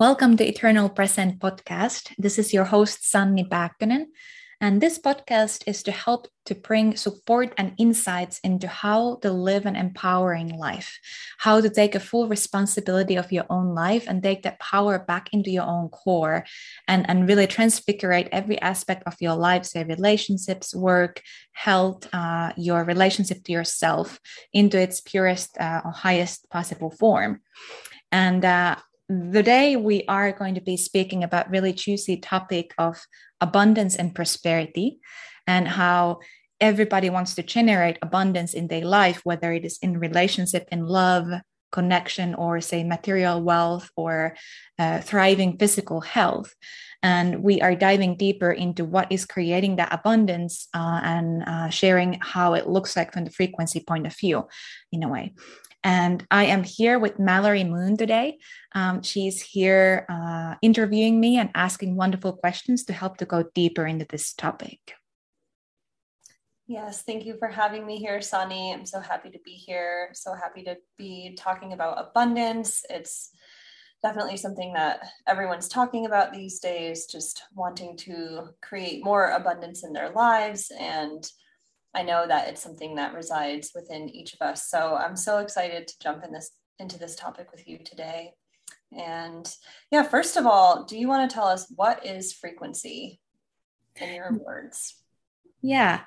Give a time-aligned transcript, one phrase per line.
[0.00, 2.12] Welcome to Eternal Present podcast.
[2.18, 4.06] This is your host Sanni Pääkkönen,
[4.60, 9.66] and this podcast is to help to bring support and insights into how to live
[9.66, 11.00] an empowering life,
[11.38, 15.30] how to take a full responsibility of your own life and take that power back
[15.32, 16.44] into your own core
[16.86, 21.20] and, and really transfigurate every aspect of your life, say relationships, work,
[21.50, 24.20] health, uh, your relationship to yourself
[24.52, 27.40] into its purest uh, or highest possible form.
[28.12, 28.76] And uh,
[29.08, 33.00] today we are going to be speaking about really juicy topic of
[33.40, 34.98] abundance and prosperity
[35.46, 36.18] and how
[36.60, 41.26] everybody wants to generate abundance in their life whether it is in relationship in love
[41.70, 44.34] connection or say material wealth or
[44.78, 46.54] uh, thriving physical health.
[47.02, 52.18] And we are diving deeper into what is creating that abundance uh, and uh, sharing
[52.20, 54.48] how it looks like from the frequency point of view
[54.92, 55.34] in a way
[55.84, 58.38] and I am here with Mallory Moon today.
[58.74, 63.86] Um, she's here uh, interviewing me and asking wonderful questions to help to go deeper
[63.86, 64.94] into this topic.
[66.66, 68.74] Yes, thank you for having me here, Sanni.
[68.74, 70.10] I'm so happy to be here.
[70.12, 72.84] So happy to be talking about abundance.
[72.90, 73.30] It's
[74.02, 79.94] definitely something that everyone's talking about these days, just wanting to create more abundance in
[79.94, 81.30] their lives and
[81.98, 84.70] I know that it's something that resides within each of us.
[84.70, 88.34] So I'm so excited to jump in this into this topic with you today.
[88.96, 89.52] And
[89.90, 93.20] yeah, first of all, do you want to tell us what is frequency
[94.00, 94.94] in your words?
[95.60, 96.02] Yeah.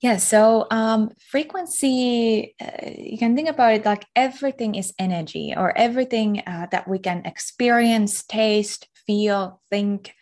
[0.00, 5.76] Yeah, so um, frequency, uh, you can think about it like everything is energy or
[5.76, 10.14] everything uh, that we can experience, taste, feel, think,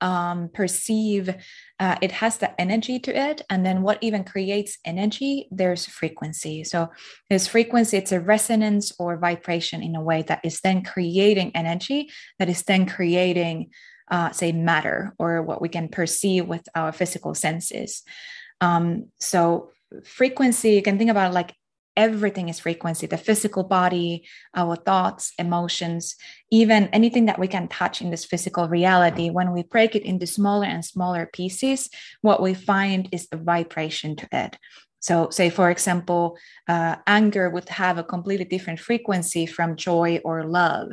[0.00, 1.34] um, perceive
[1.80, 3.42] uh, it has the energy to it.
[3.48, 5.48] And then what even creates energy?
[5.50, 6.64] There's frequency.
[6.64, 6.88] So
[7.28, 12.10] there's frequency it's a resonance or vibration in a way that is then creating energy
[12.38, 13.70] that is then creating
[14.10, 18.02] uh, say matter or what we can perceive with our physical senses.
[18.60, 19.70] Um, so
[20.04, 21.54] frequency you can think about like
[21.98, 26.16] everything is frequency the physical body our thoughts emotions
[26.50, 30.26] even anything that we can touch in this physical reality when we break it into
[30.26, 31.90] smaller and smaller pieces
[32.22, 34.56] what we find is a vibration to it
[35.00, 36.36] so, say for example,
[36.66, 40.90] uh, anger would have a completely different frequency from joy or love.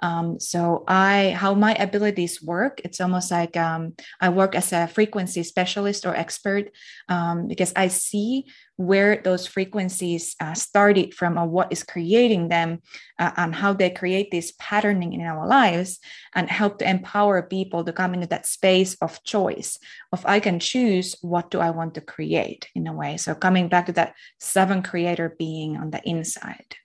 [0.00, 4.86] Um, so, I how my abilities work, it's almost like um, I work as a
[4.86, 6.70] frequency specialist or expert
[7.08, 8.46] um, because I see
[8.78, 12.80] where those frequencies uh, started from or what is creating them
[13.18, 15.98] uh, and how they create this patterning in our lives
[16.34, 19.78] and help to empower people to come into that space of choice
[20.12, 23.16] of i can choose what do i want to create in a way.
[23.16, 26.76] So coming back to that seven creator being on the inside.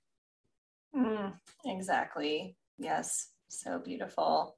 [0.95, 1.33] Mm,
[1.65, 2.55] exactly.
[2.77, 3.29] Yes.
[3.49, 4.57] So beautiful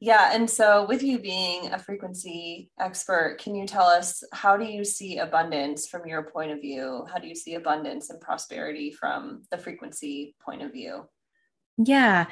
[0.00, 0.30] yeah.
[0.34, 4.82] And so, with you being a frequency expert, can you tell us how do you
[4.82, 7.06] see abundance from your point of view?
[7.12, 11.04] How do you see abundance and prosperity from the frequency point of view?
[11.76, 12.26] Yeah.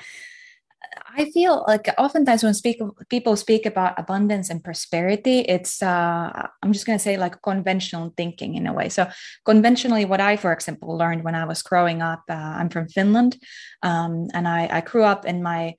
[1.16, 6.72] I feel like oftentimes when speak, people speak about abundance and prosperity, it's uh, I'm
[6.72, 8.88] just going to say like conventional thinking in a way.
[8.88, 9.08] So
[9.44, 13.36] conventionally, what I, for example, learned when I was growing up, uh, I'm from Finland,
[13.82, 15.74] um, and I, I grew up in my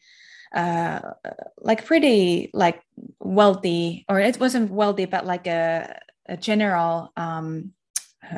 [0.53, 0.99] uh,
[1.59, 2.81] like pretty like
[3.19, 7.73] wealthy, or it wasn't wealthy, but like a, a general um,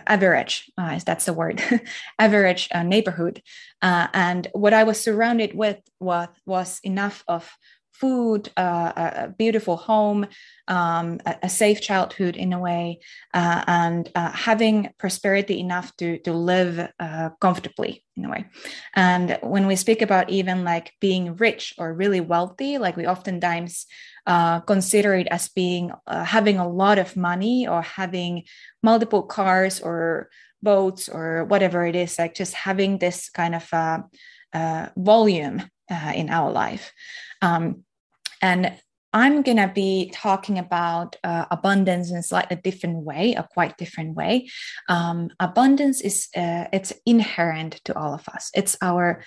[0.07, 1.61] average, uh, that's the word,
[2.19, 3.41] average uh, neighborhood.
[3.81, 7.51] Uh, and what I was surrounded with was, was enough of
[7.93, 10.25] food, uh, a beautiful home,
[10.67, 12.99] um, a, a, safe childhood in a way,
[13.33, 18.45] uh, and uh, having prosperity enough to to live uh, comfortably in a way.
[18.95, 23.85] And when we speak about even like being rich or really wealthy, like we oftentimes
[24.25, 28.43] uh, consider it as being uh, having a lot of money or having
[28.81, 30.29] multiple cars or
[30.63, 33.65] boats or whatever it is, like just having this kind of
[34.95, 35.63] volume
[36.15, 36.91] in our life.
[37.41, 37.83] Um,
[38.41, 38.73] and
[39.13, 43.77] I'm going to be talking about uh, abundance in a slightly different way, a quite
[43.77, 44.49] different way.
[44.87, 48.51] Um, abundance is uh, it's inherent to all of us.
[48.55, 49.23] It's our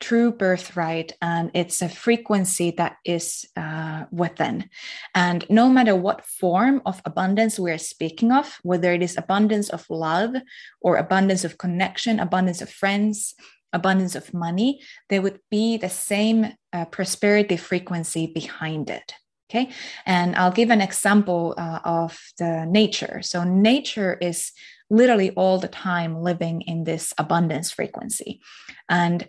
[0.00, 4.68] true birthright and it's a frequency that is uh, within.
[5.14, 9.86] And no matter what form of abundance we're speaking of, whether it is abundance of
[9.88, 10.34] love
[10.80, 13.34] or abundance of connection, abundance of friends,
[13.74, 19.14] abundance of money, there would be the same uh, prosperity frequency behind it.
[19.50, 19.70] Okay.
[20.06, 23.20] And I'll give an example uh, of the nature.
[23.22, 24.52] So, nature is
[24.90, 28.40] literally all the time living in this abundance frequency.
[28.88, 29.26] And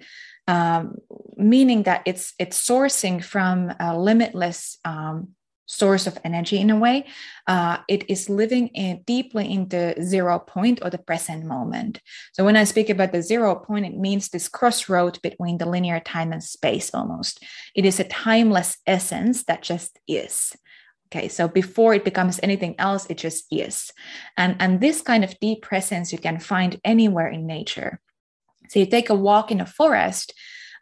[0.47, 0.95] um,
[1.37, 5.34] meaning that it's it's sourcing from a limitless um,
[5.65, 7.05] source of energy in a way.
[7.47, 12.01] Uh, it is living in deeply in the zero point or the present moment.
[12.33, 15.99] So when I speak about the zero point, it means this crossroad between the linear
[15.99, 17.43] time and space almost.
[17.75, 20.55] It is a timeless essence that just is.
[21.07, 23.91] Okay, so before it becomes anything else, it just is.
[24.37, 28.01] And, and this kind of deep presence you can find anywhere in nature.
[28.69, 30.33] So you take a walk in a forest,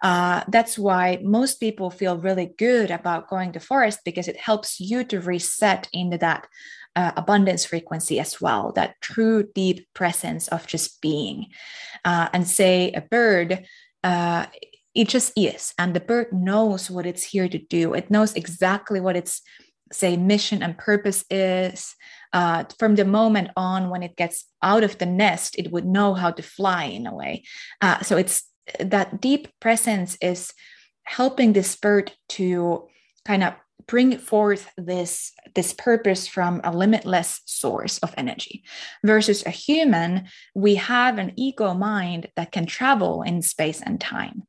[0.03, 4.79] uh, that's why most people feel really good about going to forest because it helps
[4.79, 6.45] you to reset into that
[6.95, 11.47] uh, abundance frequency as well, that true deep presence of just being.
[12.03, 13.65] Uh, and say a bird,
[14.03, 14.45] uh,
[14.94, 17.94] it just is, and the bird knows what it's here to do.
[17.94, 19.41] It knows exactly what its
[19.91, 21.95] say mission and purpose is.
[22.33, 26.13] Uh, from the moment on when it gets out of the nest, it would know
[26.13, 27.44] how to fly in a way.
[27.79, 28.44] Uh, so it's
[28.80, 30.54] that deep presence is
[31.04, 32.88] helping this bird to
[33.25, 33.54] kind of
[33.88, 38.63] bring forth this this purpose from a limitless source of energy.
[39.04, 44.44] Versus a human we have an ego mind that can travel in space and time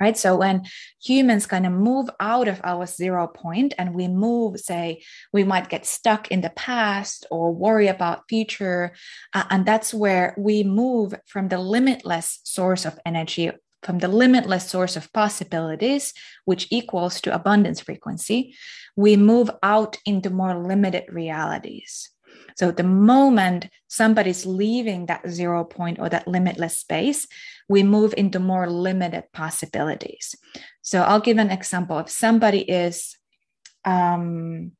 [0.00, 0.16] right?
[0.16, 0.62] So when
[1.02, 5.02] humans kind of move out of our zero point and we move say
[5.32, 8.92] we might get stuck in the past or worry about future
[9.32, 13.50] uh, and that's where we move from the limitless source of energy
[13.82, 16.14] from the limitless source of possibilities
[16.46, 18.54] which equals to abundance frequency
[18.96, 22.13] we move out into more limited realities
[22.54, 27.26] so the moment somebody's leaving that zero point or that limitless space,
[27.68, 30.34] we move into more limited possibilities.
[30.82, 31.98] So I'll give an example.
[31.98, 33.16] If somebody is,
[33.84, 34.72] um,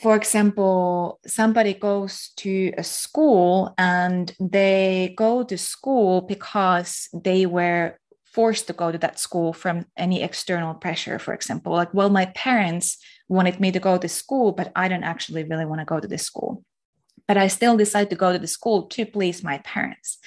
[0.00, 7.98] for example, somebody goes to a school and they go to school because they were
[8.24, 11.72] forced to go to that school from any external pressure, for example.
[11.72, 12.98] Like, well, my parents
[13.28, 16.08] wanted me to go to school, but I don't actually really want to go to
[16.08, 16.64] this school.
[17.28, 20.18] But I still decide to go to the school to please my parents.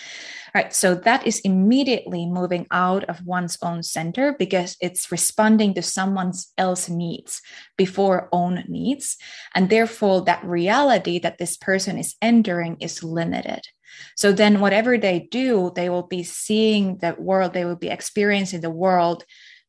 [0.54, 0.74] All right.
[0.74, 6.34] So that is immediately moving out of one's own center because it's responding to someone
[6.58, 7.42] else's needs
[7.78, 9.16] before own needs.
[9.56, 13.62] And therefore, that reality that this person is entering is limited.
[14.16, 18.62] So then, whatever they do, they will be seeing the world, they will be experiencing
[18.62, 19.24] the world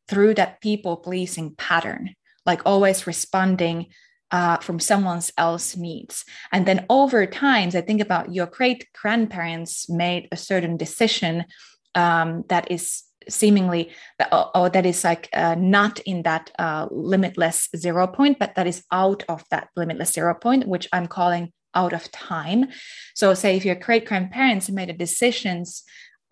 [0.08, 2.14] through that people pleasing pattern,
[2.50, 3.78] like always responding
[4.38, 6.24] uh, from someone else's needs.
[6.52, 11.34] And then over time, I think about your great grandparents made a certain decision
[11.94, 12.84] um, that is
[13.28, 13.82] seemingly
[14.56, 18.82] or, that is like uh, not in that uh, limitless zero point but that is
[18.90, 22.66] out of that limitless zero point which i'm calling out of time.
[23.14, 25.82] So, say if your great grandparents made a decisions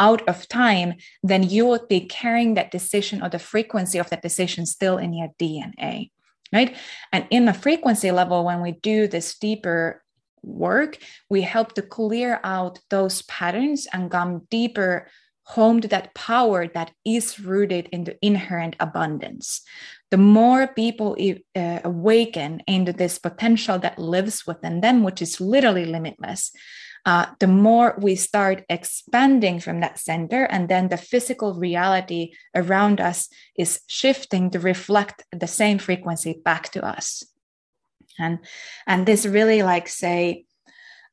[0.01, 4.23] out of time, then you would be carrying that decision or the frequency of that
[4.23, 6.11] decision still in your DNA,
[6.53, 6.77] right?
[7.13, 10.03] And in the frequency level, when we do this deeper
[10.43, 10.99] work,
[11.29, 15.09] we help to clear out those patterns and come deeper
[15.43, 19.63] home to that power that is rooted in the inherent abundance
[20.11, 21.17] the more people
[21.55, 26.53] uh, awaken into this potential that lives within them, which is literally limitless,
[27.07, 33.01] uh, the more we start expanding from that center, and then the physical reality around
[33.01, 37.25] us is shifting to reflect the same frequency back to us.
[38.19, 38.41] And,
[38.87, 40.45] and this really, like, say,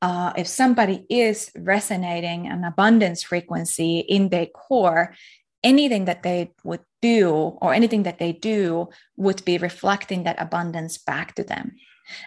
[0.02, 5.16] uh, if somebody is resonating an abundance frequency in their core,
[5.64, 10.98] anything that they would do or anything that they do would be reflecting that abundance
[10.98, 11.76] back to them.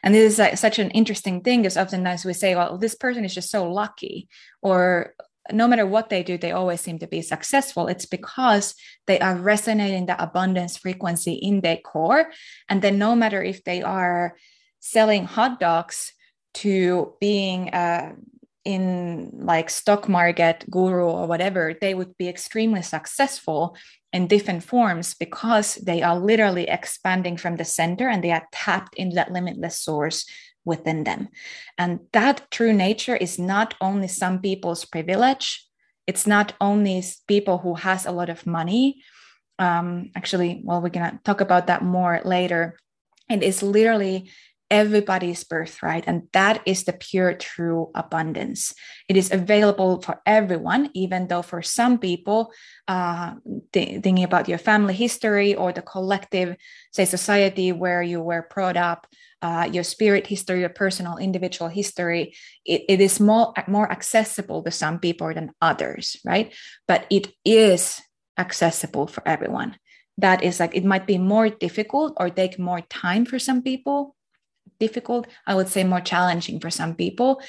[0.03, 3.25] And this is like such an interesting thing because oftentimes we say, well, this person
[3.25, 4.29] is just so lucky,
[4.63, 5.15] or
[5.51, 7.87] no matter what they do, they always seem to be successful.
[7.87, 8.75] It's because
[9.07, 12.31] they are resonating the abundance frequency in their core.
[12.69, 14.37] And then no matter if they are
[14.81, 16.13] selling hot dogs
[16.55, 18.15] to being uh,
[18.65, 23.77] in like stock market guru or whatever they would be extremely successful
[24.13, 28.95] in different forms because they are literally expanding from the center and they are tapped
[28.95, 30.25] into that limitless source
[30.65, 31.29] within them.
[31.77, 35.69] And that true nature is not only some people's privilege
[36.09, 39.03] it's not only people who has a lot of money.
[39.59, 42.79] Um, actually well we're going to talk about that more later.
[43.29, 44.31] It is literally
[44.71, 46.05] everybody's birthright.
[46.07, 48.75] And that is the pure, true abundance.
[49.09, 52.53] It is available for everyone, even though for some people,
[52.87, 53.35] uh,
[53.73, 56.57] th- thinking about your family history or the collective,
[56.93, 59.07] say, society where you were brought up,
[59.41, 62.35] uh, your spirit history, your personal individual history,
[62.65, 66.55] it, it is more, more accessible to some people than others, right?
[66.87, 68.01] But it is
[68.39, 69.77] accessible for everyone
[70.19, 74.17] that is like it might be more difficult or take more time for some people
[74.81, 77.41] difficult i would say more challenging for some people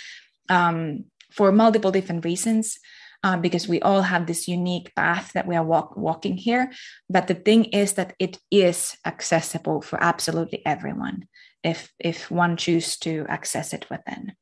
[0.50, 2.80] um, for multiple different reasons
[3.24, 6.72] uh, because we all have this unique path that we are walk, walking here.
[7.10, 11.28] But the thing is that it is accessible for absolutely everyone
[11.64, 14.34] if if one chooses to access it within.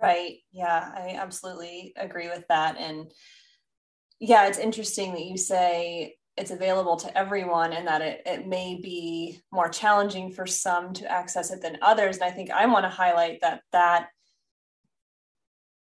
[0.00, 0.38] Right.
[0.52, 2.76] Yeah i absolutely agree with that.
[2.78, 3.10] And
[4.20, 8.78] yeah, it's interesting that you say it's available to everyone and that it, it may
[8.80, 12.16] be more challenging for some to access it than others.
[12.16, 14.08] And I think I want to highlight that that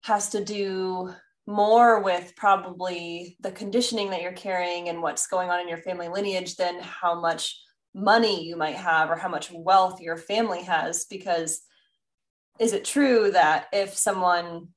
[0.03, 1.11] has to do
[1.47, 6.07] more with probably the conditioning that you're carrying and what's going on in your family
[6.07, 7.59] lineage than how much
[7.95, 11.05] money you might have or how much wealth your family has.
[11.05, 11.61] Because
[12.59, 14.67] is it true that if someone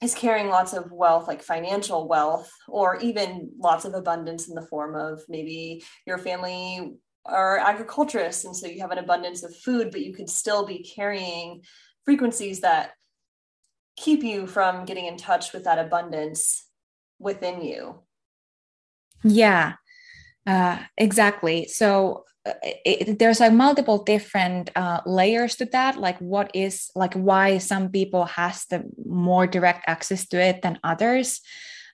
[0.00, 4.66] is carrying lots of wealth, like financial wealth, or even lots of abundance in the
[4.66, 8.44] form of maybe your family are agriculturists.
[8.44, 11.62] And so you have an abundance of food, but you could still be carrying
[12.04, 12.92] frequencies that
[13.96, 16.64] keep you from getting in touch with that abundance
[17.18, 18.00] within you.
[19.24, 19.74] Yeah,
[20.46, 21.66] uh, exactly.
[21.66, 22.24] So
[22.62, 27.90] it, there's like multiple different uh, layers to that like what is like why some
[27.90, 31.40] people has the more direct access to it than others.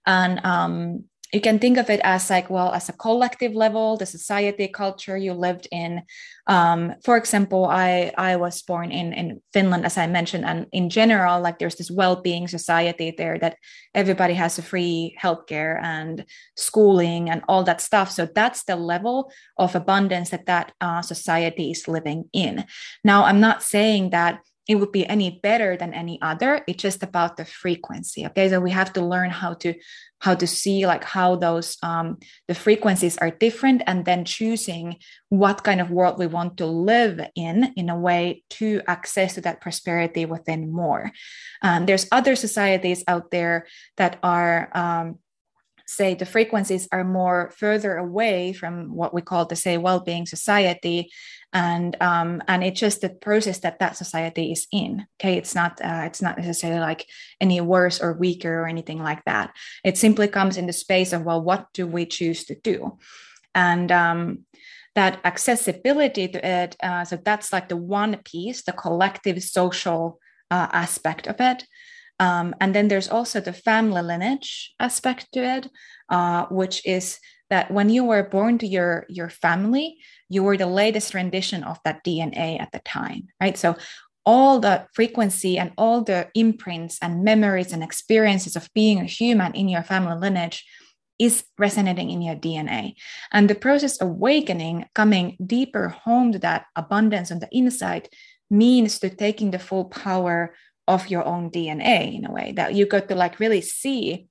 [0.07, 4.07] And um, you can think of it as like well as a collective level the
[4.07, 6.03] society culture you lived in.
[6.47, 10.91] Um, for example i i was born in in finland as i mentioned and in
[10.91, 13.57] general like there's this well-being society there that
[13.95, 16.27] everybody has a free healthcare and
[16.57, 18.11] schooling and all that stuff.
[18.11, 22.65] So that's the level of abundance that that uh, society is living in.
[23.03, 26.63] Now i'm not saying that it would be any better than any other.
[26.67, 28.49] It's just about the frequency okay?
[28.49, 29.75] So we have to learn how to
[30.21, 32.19] how to see like how those um,
[32.49, 34.97] the frequencies are different and then choosing
[35.29, 39.43] what kind of world we want to live in in a way to access to
[39.43, 41.13] that prosperity within more.
[41.61, 43.67] Um, there's other societies out there
[43.97, 45.19] that are um,
[45.87, 51.11] say the frequencies are more further away from what we call the say well-being society
[51.55, 55.39] and um, and it's just the process that that society is in okay?
[55.39, 57.07] It's not uh, it's not necessarily like
[57.41, 59.55] any worse or weaker or anything like that.
[59.85, 62.99] It simply comes in the space of well what do we choose to do?
[63.55, 64.41] And um,
[64.97, 70.19] that accessibility to it uh, so that's like the one piece the collective social
[70.51, 71.65] uh, aspect of it
[72.21, 75.69] um, and then there's also the family lineage aspect to it,
[76.09, 77.19] uh, which is
[77.51, 81.79] that when you were born to your your family, you were the latest rendition of
[81.85, 83.57] that DNA at the time, right?
[83.57, 83.77] So
[84.27, 89.55] all the frequency and all the imprints and memories and experiences of being a human
[89.55, 90.65] in your family lineage
[91.19, 92.95] is resonating in your DNA.
[93.33, 98.09] And the process of awakening, coming deeper home to that abundance on the inside,
[98.51, 100.55] means to taking the full power
[100.87, 104.27] of your own DNA in a way that you got to like really see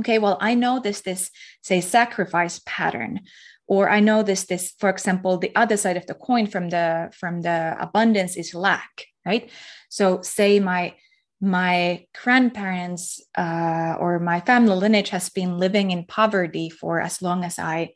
[0.00, 1.30] okay well i know this this
[1.62, 3.20] say sacrifice pattern
[3.68, 7.08] or i know this this for example the other side of the coin from the
[7.12, 9.50] from the abundance is lack right?
[9.88, 10.94] So say my
[11.40, 17.44] my grandparents uh, or my family lineage has been living in poverty for as long
[17.44, 17.90] as i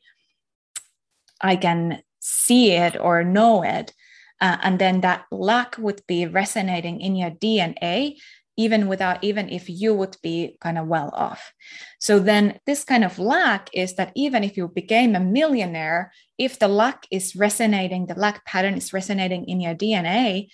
[1.41, 3.93] i can see it or know it
[4.41, 8.17] uh, and then that lack would be resonating in your dna
[8.59, 11.53] even without even if you would be kind of well off.
[12.01, 16.59] So then this kind of lack is that even if you became a millionaire if
[16.59, 20.49] the lack is resonating the lack pattern is resonating in your dna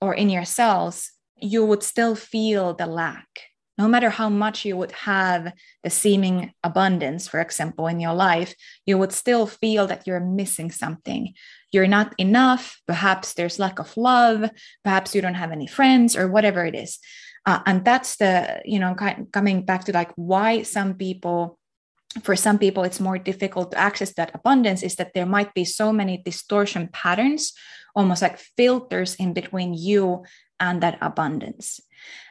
[0.00, 3.47] or in your cells you would still feel the lack
[3.78, 5.52] no matter how much you would have
[5.84, 8.54] the seeming abundance, for example, in your life,
[8.84, 11.32] you would still feel that you're missing something.
[11.70, 12.80] You're not enough.
[12.88, 14.50] Perhaps there's lack of love.
[14.82, 16.98] Perhaps you don't have any friends or whatever it is.
[17.46, 18.96] Uh, and that's the, you know,
[19.32, 21.58] coming back to like why some people
[22.22, 25.64] for some people it's more difficult to access that abundance is that there might be
[25.64, 27.52] so many distortion patterns
[27.94, 30.24] almost like filters in between you
[30.58, 31.80] and that abundance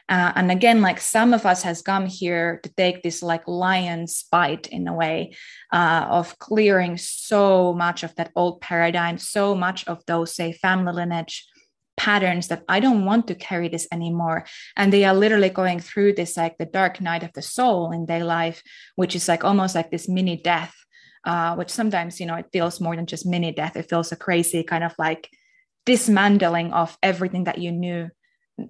[0.08, 4.24] uh, and again like some of us has come here to take this like lion's
[4.30, 5.34] bite in a way
[5.72, 10.92] uh, of clearing so much of that old paradigm so much of those say family
[10.92, 11.46] lineage
[11.98, 14.46] patterns that I don't want to carry this anymore.
[14.76, 18.06] And they are literally going through this like the dark night of the soul in
[18.06, 18.62] their life,
[18.94, 20.74] which is like almost like this mini death,
[21.24, 23.76] uh, which sometimes, you know, it feels more than just mini death.
[23.76, 25.28] It feels a crazy kind of like
[25.84, 28.08] dismantling of everything that you knew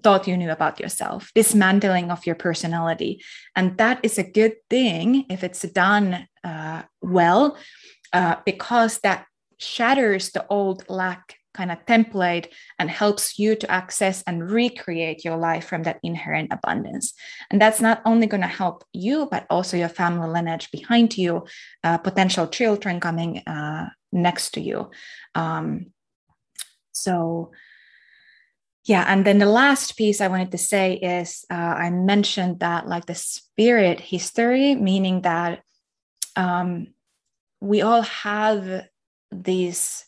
[0.02, 3.22] thought you knew about yourself, dismantling of your personality.
[3.56, 7.56] And that is a good thing if it's done uh, well,
[8.12, 9.26] uh, because that
[9.58, 15.36] shatters the old lack kind of template and helps you to access and recreate your
[15.36, 17.14] life from that inherent abundance.
[17.50, 21.46] And that's not only going to help you, but also your family lineage behind you,
[21.82, 24.90] uh, potential children coming uh, next to you.
[25.34, 25.86] Um,
[26.92, 27.50] so,
[28.88, 32.88] yeah, and then the last piece I wanted to say is uh, I mentioned that
[32.88, 35.62] like the spirit history, meaning that
[36.36, 36.86] um,
[37.60, 38.86] we all have
[39.30, 40.06] this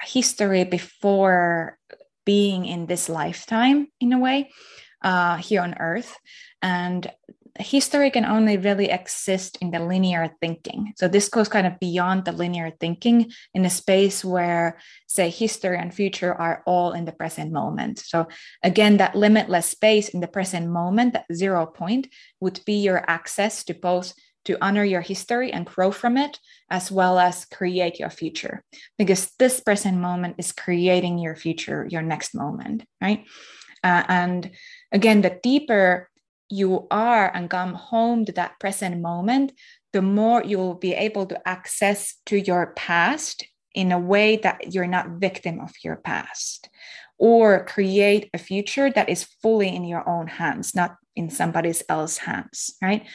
[0.00, 1.78] history before
[2.24, 4.50] being in this lifetime in a way
[5.02, 6.16] uh, here on earth.
[6.62, 7.10] And
[7.60, 12.24] history can only really exist in the linear thinking so this goes kind of beyond
[12.24, 17.12] the linear thinking in a space where say history and future are all in the
[17.12, 18.26] present moment so
[18.62, 22.08] again that limitless space in the present moment that zero point
[22.40, 24.14] would be your access to both
[24.44, 26.38] to honor your history and grow from it,
[26.70, 28.64] as well as create your future.
[28.98, 33.26] Because this present moment is creating your future, your next moment, right?
[33.82, 34.50] Uh, and
[34.92, 36.09] again, the deeper
[36.50, 39.52] you are and come home to that present moment,
[39.92, 44.86] the more you'll be able to access to your past in a way that you're
[44.86, 46.68] not victim of your past
[47.18, 52.18] or create a future that is fully in your own hands, not in somebody else's
[52.18, 53.06] hands, right?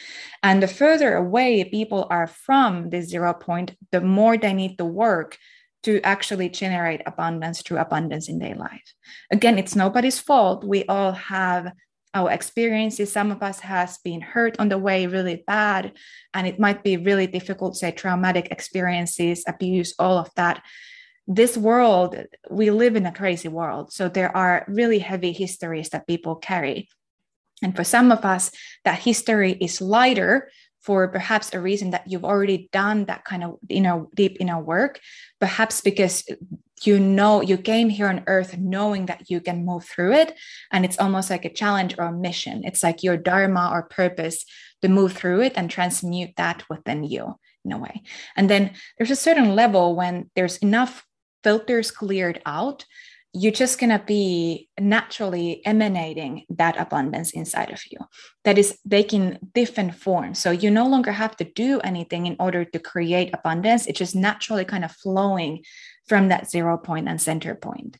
[0.42, 4.84] And the further away people are from this zero point, the more they need to
[4.84, 5.36] work
[5.82, 8.94] to actually generate abundance through abundance in their life.
[9.30, 10.64] Again, it's nobody's fault.
[10.64, 11.72] We all have
[12.16, 13.12] our experiences.
[13.12, 15.92] Some of us has been hurt on the way really bad,
[16.34, 20.62] and it might be really difficult, say traumatic experiences, abuse, all of that
[21.28, 22.14] this world,
[22.50, 23.92] we live in a crazy world.
[23.92, 26.88] So there are really heavy histories that people carry.
[27.64, 28.52] And for some of us,
[28.84, 30.48] that history is lighter
[30.86, 34.60] for perhaps a reason that you've already done that kind of you know deep inner
[34.62, 35.00] work
[35.40, 36.22] perhaps because
[36.84, 40.34] you know you came here on earth knowing that you can move through it
[40.72, 44.44] and it's almost like a challenge or a mission it's like your dharma or purpose
[44.82, 47.34] to move through it and transmute that within you
[47.64, 48.02] in a way
[48.36, 51.06] and then there's a certain level when there's enough
[51.46, 52.84] filters cleared out,
[53.32, 57.98] you're just going to be naturally emanating that abundance inside of you
[58.44, 60.40] that is taking different forms.
[60.40, 63.86] So you no longer have to do anything in order to create abundance.
[63.86, 65.62] It's just naturally kind of flowing
[66.06, 67.98] from that zero point and center point.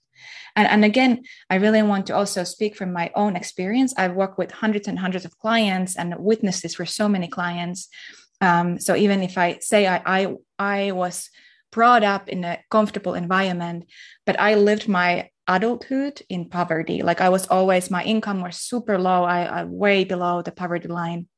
[0.54, 3.92] And, and again, I really want to also speak from my own experience.
[3.96, 7.88] I've worked with hundreds and hundreds of clients and witnessed this for so many clients.
[8.40, 11.28] Um, so even if I say I, I, I was
[11.72, 13.84] brought up in a comfortable environment,
[14.24, 17.02] but I lived my adulthood in poverty.
[17.02, 20.88] Like I was always, my income was super low, I, I way below the poverty
[20.88, 21.28] line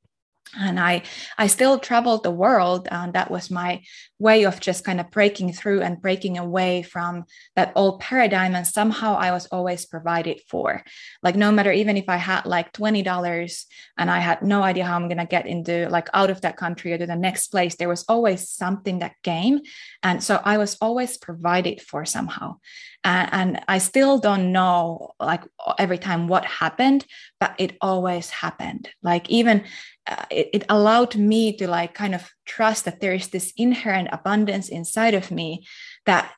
[0.57, 1.03] and i
[1.37, 3.83] i still traveled the world and that was my
[4.19, 8.67] way of just kind of breaking through and breaking away from that old paradigm and
[8.67, 10.83] somehow i was always provided for.
[11.23, 13.65] Like no matter even if i had like $20
[13.97, 16.57] and i had no idea how i'm going to get into like out of that
[16.57, 19.61] country or to the next place there was always something that came.
[20.03, 22.59] And so i was always provided for somehow.
[23.05, 25.45] And, and i still don't know like
[25.79, 27.07] every time what happened
[27.41, 28.89] but it always happened.
[29.03, 29.65] Like even
[30.09, 34.09] uh, it, it allowed me to like kind of trust that there is this inherent
[34.11, 35.67] abundance inside of me
[36.07, 36.33] that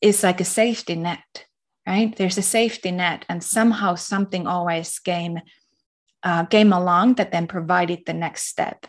[0.00, 1.46] is like a safety net
[1.86, 2.14] right?
[2.16, 5.40] There's a safety net and somehow something always came
[6.24, 8.86] uh, came along that then provided the next step.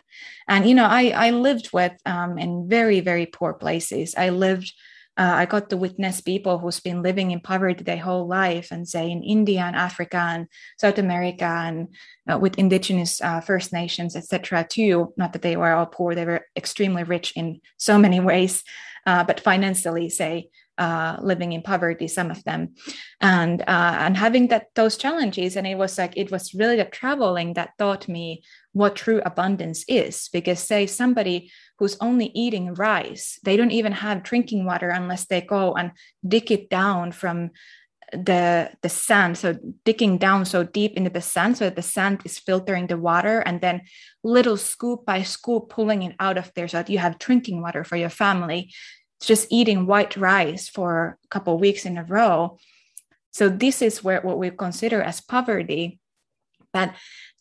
[0.48, 4.14] And you know i i lived with um, in very very poor places.
[4.16, 4.72] I lived
[5.16, 8.88] uh, I got to witness people who's been living in poverty their whole life, and
[8.88, 10.48] say in India and Africa and
[10.78, 11.88] South America, and
[12.30, 14.66] uh, with indigenous uh, First Nations, etc.
[14.68, 15.12] Too.
[15.16, 18.64] Not that they were all poor; they were extremely rich in so many ways,
[19.06, 20.48] uh, but financially, say
[20.78, 22.74] uh, living in poverty, some of them,
[23.20, 26.84] and uh, and having that those challenges, and it was like it was really the
[26.84, 30.28] traveling that taught me what true abundance is.
[30.32, 35.40] Because say somebody who's only eating rice, they don't even have drinking water unless they
[35.40, 35.92] go and
[36.26, 37.50] dig it down from
[38.12, 42.20] the the sand so digging down so deep into the sand so that the sand
[42.24, 43.80] is filtering the water and then
[44.22, 47.82] little scoop by scoop pulling it out of there so that you have drinking water
[47.82, 48.70] for your family
[49.24, 52.58] just eating white rice for a couple weeks in a row.
[53.32, 55.98] So this is where what we consider as poverty.
[56.72, 56.94] But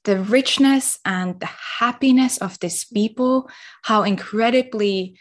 [0.04, 3.50] the richness and the happiness of these people,
[3.84, 5.18] how incredibly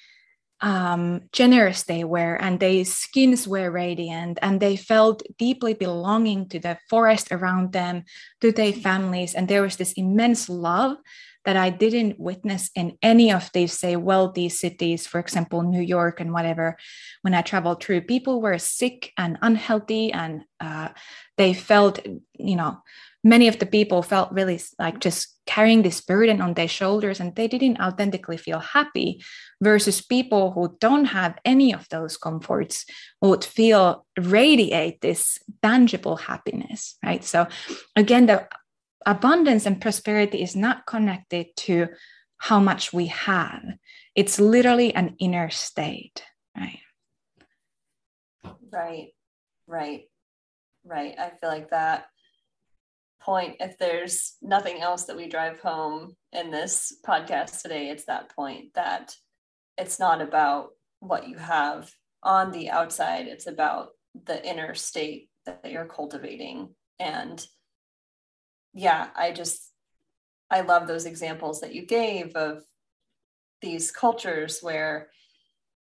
[0.62, 6.60] um, generous they were and their skins were radiant and they felt deeply belonging to
[6.60, 8.04] the forest around them
[8.40, 10.96] to their families and there was this immense love
[11.44, 16.20] that i didn't witness in any of these say wealthy cities for example new york
[16.20, 16.76] and whatever.
[17.22, 20.88] When i traveled through people were sick and unhealthy and uh,
[21.36, 22.00] they felt
[22.34, 22.82] you know
[23.24, 27.34] many of the people felt really like just carrying this burden on their shoulders and
[27.34, 29.22] they didn't authentically feel happy
[29.60, 32.84] versus people who don't have any of those comforts
[33.20, 37.24] would feel radiate this tangible happiness right?
[37.24, 37.46] So
[37.96, 38.48] again the
[39.06, 41.88] abundance and prosperity is not connected to
[42.38, 43.62] how much we have.
[44.14, 46.22] It's literally an inner state
[46.56, 46.80] right?
[48.70, 49.08] Right
[49.66, 50.02] right
[50.84, 51.14] right.
[51.18, 52.06] I feel like that
[53.20, 58.34] point if there's nothing else that we drive home in this podcast today it's that
[58.34, 59.14] point that
[59.78, 61.90] it's not about what you have
[62.22, 63.26] on the outside.
[63.26, 63.90] It's about
[64.26, 67.44] the inner state that you're cultivating and
[68.74, 69.70] yeah i just
[70.50, 72.62] i love those examples that you gave of
[73.60, 75.08] these cultures where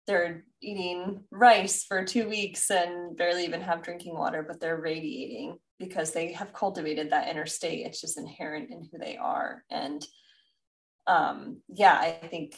[0.05, 5.57] they're eating rice for two weeks and barely even have drinking water but they're radiating
[5.83, 7.85] because they have cultivated that inner state.
[7.85, 9.63] It's just inherent in who they are.
[9.69, 10.05] And
[11.07, 12.55] um, yeah, I think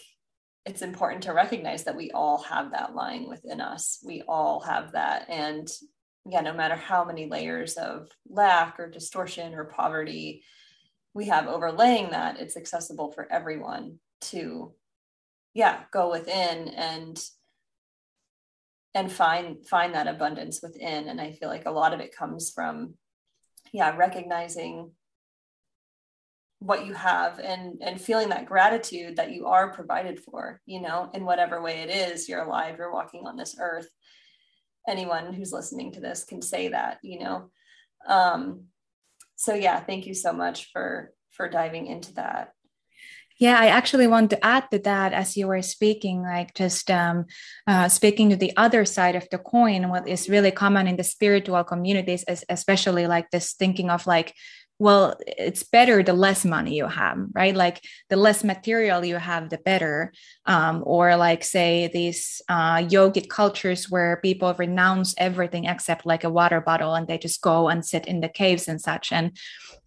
[0.65, 3.99] it's important to recognize that we all have that line within us.
[4.05, 5.29] We all have that.
[5.29, 5.67] And
[6.29, 10.43] yeah, no matter how many layers of lack or distortion or poverty
[11.13, 14.73] we have overlaying that, it's accessible for everyone to,
[15.53, 17.23] yeah, go within and
[18.93, 21.07] and find find that abundance within.
[21.09, 22.95] And i feel like a lot of it comes from
[23.73, 24.91] yeah recognizing
[26.59, 31.09] what you have and and feeling that gratitude that you are provided for you know
[31.13, 33.89] in whatever way it is you're alive you're walking on this earth
[34.87, 37.49] anyone who's listening to this can say that you know?
[38.07, 38.65] Um
[39.35, 42.55] so yeah thank you so much for for diving into that.
[43.37, 47.25] Yeah, I actually want to add to that as you were speaking, like just um,
[47.67, 51.03] uh, speaking to the other side of the coin, what is really common in the
[51.03, 54.33] spiritual communities, especially like this thinking of like,
[54.77, 57.55] well, it's better the less money you have, right?
[57.55, 60.11] Like the less material you have, the better.
[60.45, 66.29] Um, or like say these uh, yogic cultures where people renounce everything except like a
[66.29, 69.11] water bottle and they just go and sit in the caves and such.
[69.11, 69.37] And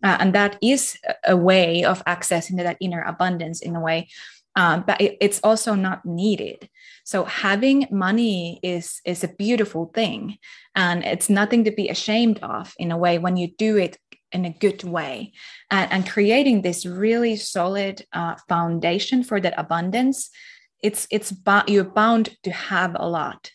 [0.02, 4.08] uh, and that is a way of accessing that inner abundance in a way
[4.56, 6.68] um, but it, it's also not needed
[7.04, 10.38] so having money is is a beautiful thing
[10.74, 13.98] and it's nothing to be ashamed of in a way when you do it
[14.32, 15.32] in a good way.
[15.70, 20.30] And, and creating this really solid uh, foundation for that abundance
[20.82, 21.32] it's it's
[21.66, 23.50] you're bound to have a lot.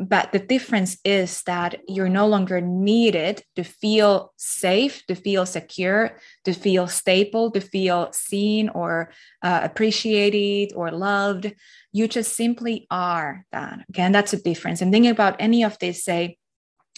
[0.00, 6.16] But the difference is that you're no longer needed to feel safe to feel secure
[6.44, 9.10] to feel stable to feel seen or
[9.42, 11.52] uh, appreciated or loved.
[11.92, 13.86] You just simply are that.
[13.88, 14.80] Again that's a difference.
[14.80, 16.38] And thinking about any of these say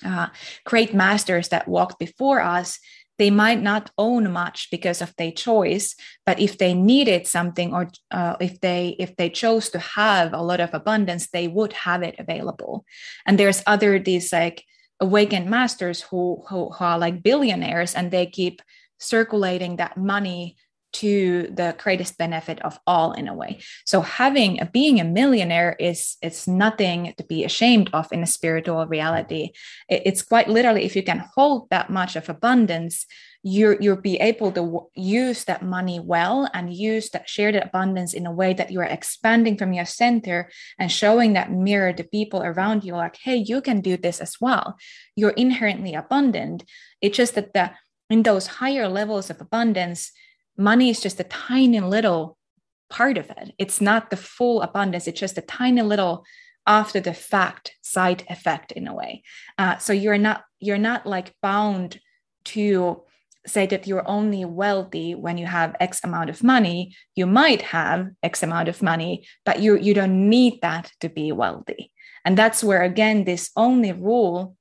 [0.05, 0.29] uh,
[0.65, 2.79] great masters that walked before us
[3.21, 7.91] they might not own much because of their choice but if they needed something or
[8.11, 12.03] uh, if they if they chose to have a lot of abundance they would have
[12.03, 12.87] it available.
[13.27, 14.65] And there's other these like
[15.01, 18.63] awakened masters who, who, who are like billionaires and they keep
[18.99, 20.57] circulating that money
[20.93, 23.61] to the greatest benefit of all in a way.
[23.85, 28.27] So having a, being a millionaire is it's nothing to be ashamed of in a
[28.27, 29.51] spiritual reality.
[29.89, 33.07] It, it's quite literally if you can hold that much of abundance
[33.43, 38.27] you you'll be able to use that money well and use that shared abundance in
[38.27, 42.43] a way that you are expanding from your center and showing that mirror to people
[42.43, 44.77] around you like hey you can do this as well.
[45.17, 46.65] You're inherently abundant.
[47.01, 47.71] It's just that the
[48.11, 50.13] in those higher levels of abundance
[50.57, 52.37] money is just a tiny little
[52.89, 53.55] part of it.
[53.59, 56.25] It's not the full abundance, it's just a tiny little
[56.67, 59.23] after the fact side effect in a way.
[59.59, 62.01] Uh, so you're not you're not like bound
[62.45, 63.03] to
[63.47, 68.11] say that you're only wealthy when you have x amount of money you might have
[68.23, 71.91] x amount of money but you you don't need that to be wealthy
[72.25, 74.57] and that's where again this only rule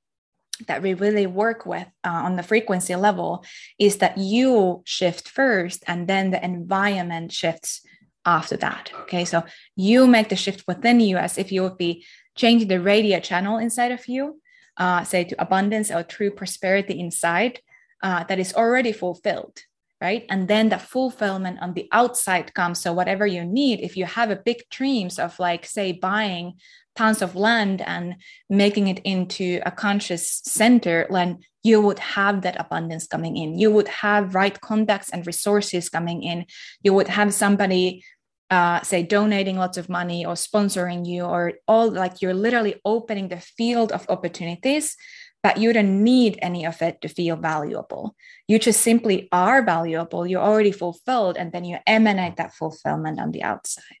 [0.66, 3.44] that we really work with uh, on the frequency level
[3.78, 7.82] is that you shift first and then the environment shifts
[8.24, 8.90] after that.
[9.02, 9.44] Okay, so
[9.76, 12.04] you make the shift within you as if you would be
[12.36, 14.40] changing the radio channel inside of you,
[14.76, 17.60] uh, say to abundance or true prosperity inside
[18.02, 19.60] uh, that is already fulfilled.
[20.00, 24.06] right and then the fulfillment on the outside comes so whatever you need if you
[24.06, 26.54] have a big dreams of like say buying
[27.00, 28.16] tons of land and
[28.50, 33.70] making it into a conscious center then you would have that abundance coming in you
[33.76, 36.44] would have right contacts and resources coming in
[36.84, 38.04] you would have somebody
[38.50, 43.28] uh, say donating lots of money or sponsoring you or all like you're literally opening
[43.28, 44.96] the field of opportunities
[45.42, 48.14] but you don't need any of it to feel valuable.
[48.46, 50.26] You just simply are valuable.
[50.26, 53.99] You're already fulfilled, and then you emanate that fulfillment on the outside.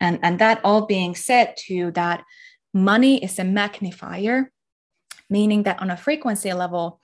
[0.00, 2.24] And, and that all being said, to that
[2.74, 4.50] money is a magnifier,
[5.30, 7.00] meaning that on a frequency level,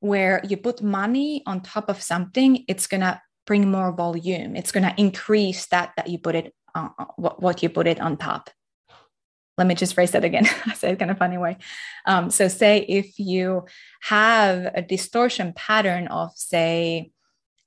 [0.00, 4.56] where you put money on top of something, it's gonna bring more volume.
[4.56, 8.16] It's gonna increase that that you put it uh, what, what you put it on
[8.16, 8.50] top
[9.58, 10.46] let me just phrase that again.
[10.66, 11.58] I say it kind of funny way.
[12.06, 13.66] Um, so, say if you
[14.02, 17.12] have a distortion pattern of, say,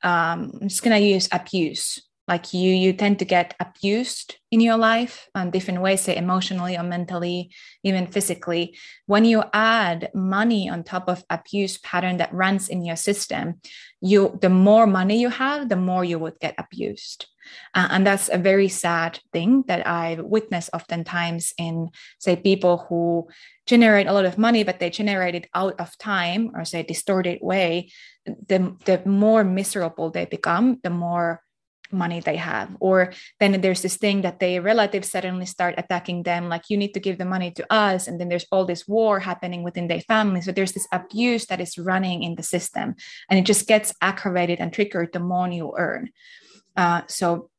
[0.03, 4.59] um, I'm just going to use abuse like you you tend to get abused in
[4.59, 7.51] your life in different ways say emotionally or mentally
[7.83, 8.77] even physically.
[9.05, 13.61] When you add money on top of abuse pattern that runs in your system
[14.01, 17.27] you the more money you have the more you would get abused.
[17.75, 23.27] Uh, and that's a very sad thing that i witness oftentimes in say people who
[23.67, 27.39] generate a lot of money but they generate it out of time or say distorted
[27.41, 27.91] way.
[28.25, 31.44] The, the more miserable they become the more
[31.91, 36.49] money they have or then there's this thing that their relatives suddenly start attacking them
[36.49, 39.19] like you need to give the money to us and then there's all this war
[39.19, 42.95] happening within their family so there's this abuse that is running in the system
[43.29, 46.09] and it just gets aggravated and triggered the more you earn
[46.77, 47.49] uh, so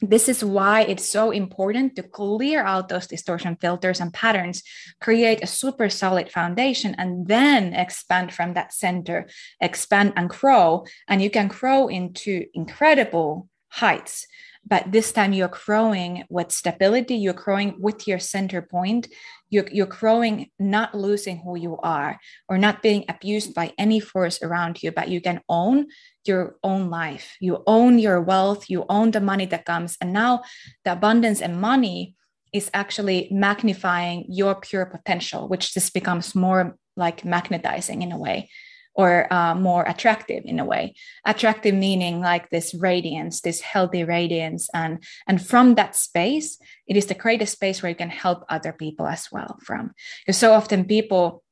[0.00, 4.62] this is why it's so important to clear out those distortion filters and patterns,
[5.00, 9.28] create a super solid foundation, and then expand from that center,
[9.60, 10.84] expand and grow.
[11.08, 14.26] And you can grow into incredible heights.
[14.66, 19.08] But this time you're growing with stability you're growing with your center point.
[19.50, 24.42] You're, you're growing not losing who you are or not being abused by any force
[24.42, 25.86] around you but you can own
[26.24, 27.36] your own life.
[27.40, 29.98] You own your wealth you own the money that comes.
[30.00, 30.42] And now
[30.84, 32.14] the abundance and money
[32.52, 38.48] is actually magnifying your pure potential which just becomes more like magnetizing in a way
[38.94, 40.94] or uh, more attractive in a way.
[41.24, 47.06] Attractive meaning like this radiance this healthy radiance and and from that space it is
[47.06, 49.92] the greatest space where you can help other people as well from.
[50.24, 51.42] Because so often people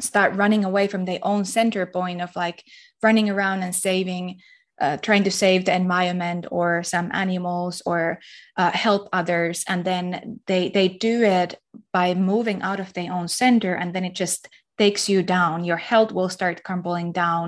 [0.00, 2.64] start running away from their own center point of like
[3.02, 4.40] running around and saving
[4.80, 8.18] uh, trying to save the environment or some animals or
[8.56, 11.58] uh, help others and then they they do it
[11.92, 14.48] by moving out of their own center and then it just
[14.82, 17.46] takes you down your health will start crumbling down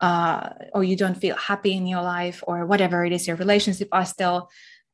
[0.00, 3.88] uh, or you don't feel happy in your life or whatever it is your relationship
[3.92, 4.38] are still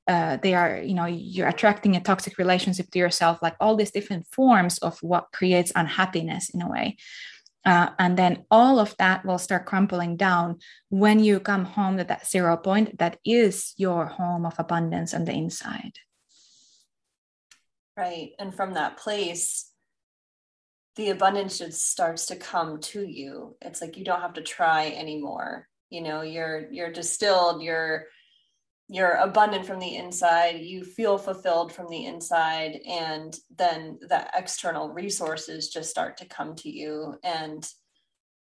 [0.09, 3.93] uh, they are you know you're attracting a toxic relationship to yourself like all these
[3.93, 6.97] different forms of what creates unhappiness in a way.
[7.65, 12.03] Uh, and then all of that will start crumbling down when you come home to
[12.03, 15.95] that zero point that is your home of abundance on the inside.
[17.97, 18.33] Right.
[18.41, 19.72] And from that place
[20.97, 23.57] the abundance just starts to come to you.
[23.63, 25.69] It's like you don't have to try anymore.
[25.91, 28.07] You know you're you're distilled you're
[28.89, 34.91] you're abundant from the inside you feel fulfilled from the inside and then the external
[34.91, 37.15] resources just start to come to you.
[37.23, 37.67] And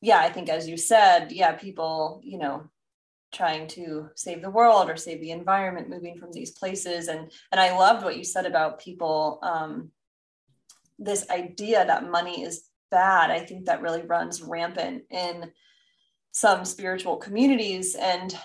[0.02, 2.70] yeah i think as you said yeah people you know
[3.34, 7.08] trying to save the world or save the environment moving from these places.
[7.08, 9.92] And and i loved what you said about people um
[11.00, 15.52] this idea that money is bad, I think that really runs rampant in
[16.32, 17.96] some spiritual communities.
[17.96, 18.38] And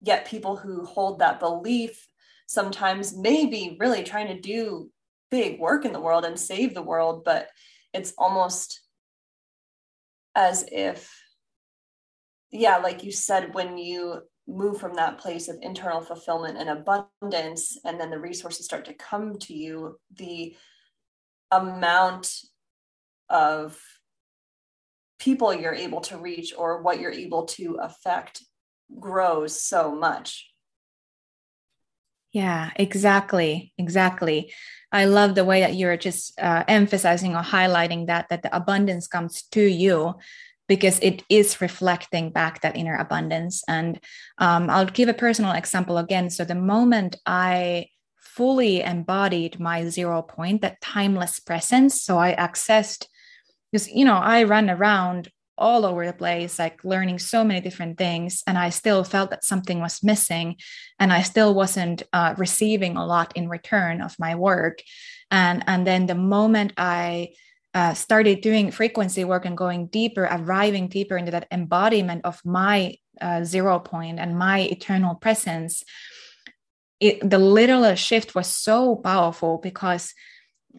[0.00, 2.06] yet, people who hold that belief
[2.46, 4.90] sometimes may be really trying to do
[5.30, 7.48] big work in the world and save the world, but
[7.94, 8.80] it's almost
[10.34, 11.10] as if,
[12.50, 17.78] yeah, like you said, when you move from that place of internal fulfillment and abundance,
[17.84, 20.54] and then the resources start to come to you, the
[21.52, 22.34] amount
[23.28, 23.78] of
[25.18, 28.42] people you're able to reach or what you're able to affect
[28.98, 30.48] grows so much.
[32.32, 33.72] Yeah, exactly.
[33.78, 34.52] Exactly.
[34.90, 39.06] I love the way that you're just uh, emphasizing or highlighting that that the abundance
[39.06, 40.14] comes to you
[40.68, 43.62] because it is reflecting back that inner abundance.
[43.68, 44.00] And
[44.38, 46.30] um, I'll give a personal example again.
[46.30, 47.88] So the moment I
[48.36, 52.02] fully embodied my zero point, that timeless presence.
[52.02, 53.06] So I accessed,
[53.70, 57.98] because, you know, I ran around all over the place, like learning so many different
[57.98, 58.42] things.
[58.46, 60.56] And I still felt that something was missing.
[60.98, 64.82] And I still wasn't uh, receiving a lot in return of my work.
[65.30, 67.34] And, and then the moment I
[67.74, 72.96] uh, started doing frequency work and going deeper, arriving deeper into that embodiment of my
[73.20, 75.84] uh, zero point and my eternal presence,
[77.02, 80.14] it, the little shift was so powerful because,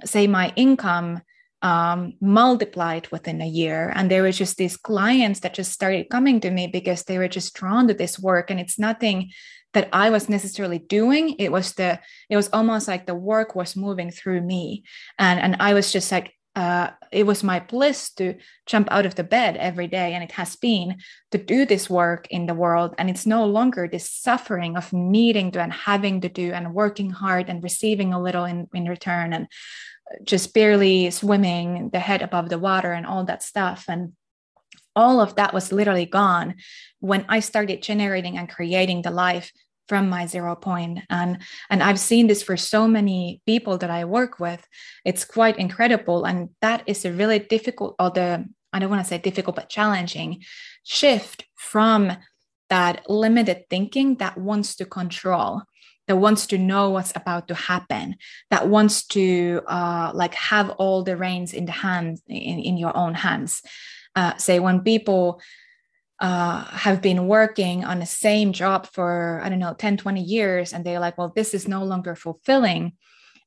[0.05, 1.21] say, my income
[1.61, 3.91] um, multiplied within a year.
[3.93, 7.27] And there were just these clients that just started coming to me because they were
[7.27, 8.49] just drawn to this work.
[8.49, 9.31] And it's nothing
[9.73, 11.35] that I was necessarily doing.
[11.39, 14.83] It was the, it was almost like the work was moving through me.
[15.19, 18.35] And, and I was just like uh, it was my bliss to
[18.67, 20.97] jump out of the bed every day, and it has been
[21.31, 22.93] to do this work in the world.
[22.97, 27.09] And it's no longer this suffering of needing to and having to do and working
[27.09, 29.47] hard and receiving a little in, in return and
[30.23, 33.85] just barely swimming the head above the water and all that stuff.
[33.87, 34.13] And
[34.95, 36.55] all of that was literally gone
[36.99, 39.51] when I started generating and creating the life
[39.87, 40.99] from my zero point.
[41.09, 44.65] And and i've seen this for so many people that i work with.
[45.05, 46.25] It's quite incredible.
[46.25, 49.69] And that is a really difficult or the i don't want to say difficult but
[49.69, 50.43] challenging
[50.83, 52.11] shift from
[52.69, 55.61] that limited thinking that wants to control
[56.07, 58.15] that wants to know what's about to happen
[58.49, 62.95] that wants to uh, like have all the reins in the hands in, in your
[62.95, 63.61] own hands.
[64.15, 65.41] Uh, say when people
[66.23, 70.71] uh, have been working on the same job for i don't know 10 20 years
[70.71, 72.93] and they're like well this is no longer fulfilling.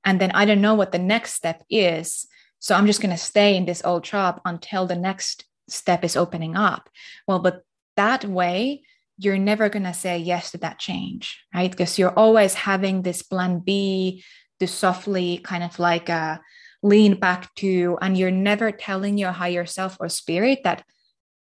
[0.05, 2.27] And then i don't know what the next step is
[2.59, 6.17] so i'm just going to stay in this old job until the next step is
[6.17, 6.91] opening up.
[7.27, 7.63] Well but
[7.97, 8.83] that way
[9.17, 11.71] you're never going to say yes to that change right?
[11.71, 14.23] Because you're always having this plan b
[14.61, 16.37] to softly kind of like uh,
[16.83, 20.85] lean back to and you're never telling your higher self or spirit that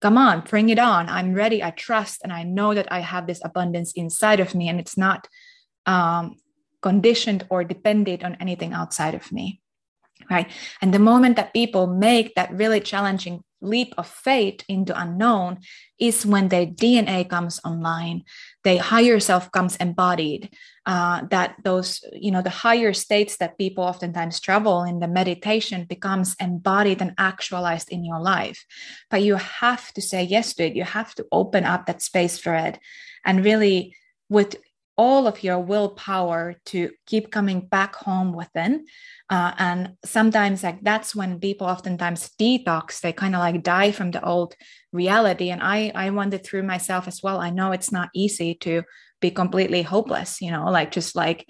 [0.00, 1.08] come on, bring it on.
[1.08, 1.62] I'm ready.
[1.62, 4.96] I trust and I know that I have this abundance inside of me and it's
[4.96, 5.28] not
[5.86, 6.36] um,
[6.82, 9.60] conditioned or dependent on anything outside of me.
[10.30, 10.50] Right.
[10.80, 15.58] And the moment that people make that really challenging leap of faith into unknown
[15.98, 18.22] is when their DNA comes online,
[18.64, 20.50] their higher self comes embodied.
[20.84, 25.84] Uh, that those, you know, the higher states that people oftentimes travel in the meditation
[25.84, 28.64] becomes embodied and actualized in your life.
[29.10, 30.76] But you have to say yes to it.
[30.76, 32.78] You have to open up that space for it
[33.24, 33.96] and really
[34.28, 34.56] with
[34.96, 38.86] all of your willpower to keep coming back home within.
[39.28, 44.10] Uh, and sometimes like that's when people oftentimes detox, they kind of like die from
[44.10, 44.54] the old
[44.92, 45.50] reality.
[45.50, 47.38] And I I wandered through myself as well.
[47.40, 48.82] I know it's not easy to
[49.20, 51.46] be completely hopeless, you know, like just like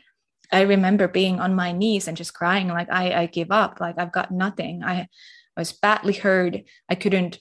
[0.52, 3.96] I remember being on my knees and just crying, like I, I give up, like
[3.98, 4.82] I've got nothing.
[4.84, 5.08] I
[5.56, 6.56] was badly hurt.
[6.88, 7.38] I couldn't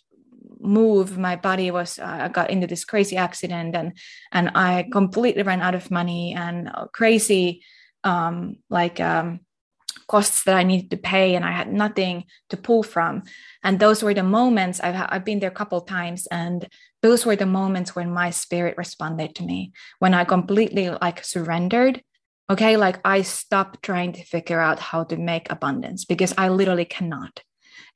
[0.66, 3.94] move my body was uh, i got into this crazy accident and
[4.32, 7.64] and i completely ran out of money and crazy
[8.04, 9.40] um like um
[10.08, 13.24] costs that i needed to pay and i had nothing to pull from.
[13.64, 16.68] And those were the moments i've, I've been there a couple times and
[17.02, 19.72] those were the moments when my spirit responded to me.
[20.00, 22.04] When i completely like surrendered
[22.50, 22.78] okay?
[22.78, 27.42] Like i stopped trying to figure out how to make abundance because i literally cannot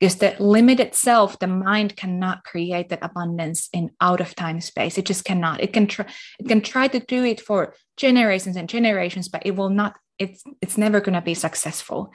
[0.00, 4.96] because the limited self the mind cannot create that abundance in out of time space.
[4.96, 5.60] It just cannot.
[5.60, 6.06] It can try
[6.38, 10.42] it can try to do it for generations and generations but it will not it's
[10.62, 12.12] it's never going to be successful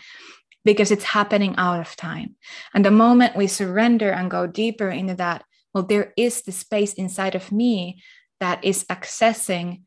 [0.63, 2.35] because it's happening out of time.
[2.73, 5.43] And the moment we surrender and go deeper into that
[5.73, 8.01] well there is the space inside of me
[8.39, 9.83] that is accessing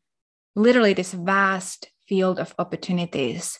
[0.55, 3.59] literally this vast field of opportunities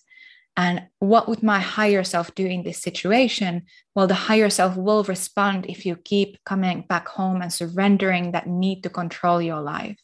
[0.59, 3.63] and what would my higher self do in this situation?
[3.95, 8.45] Well, the higher self will respond if you keep coming back home and surrendering that
[8.45, 9.97] need to control your life.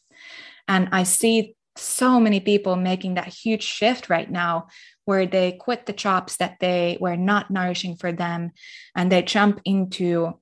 [0.69, 4.67] And I see so many people making that huge shift right now
[5.03, 8.51] where they quit the jobs that they were not nourishing for them
[8.95, 10.39] and they jump into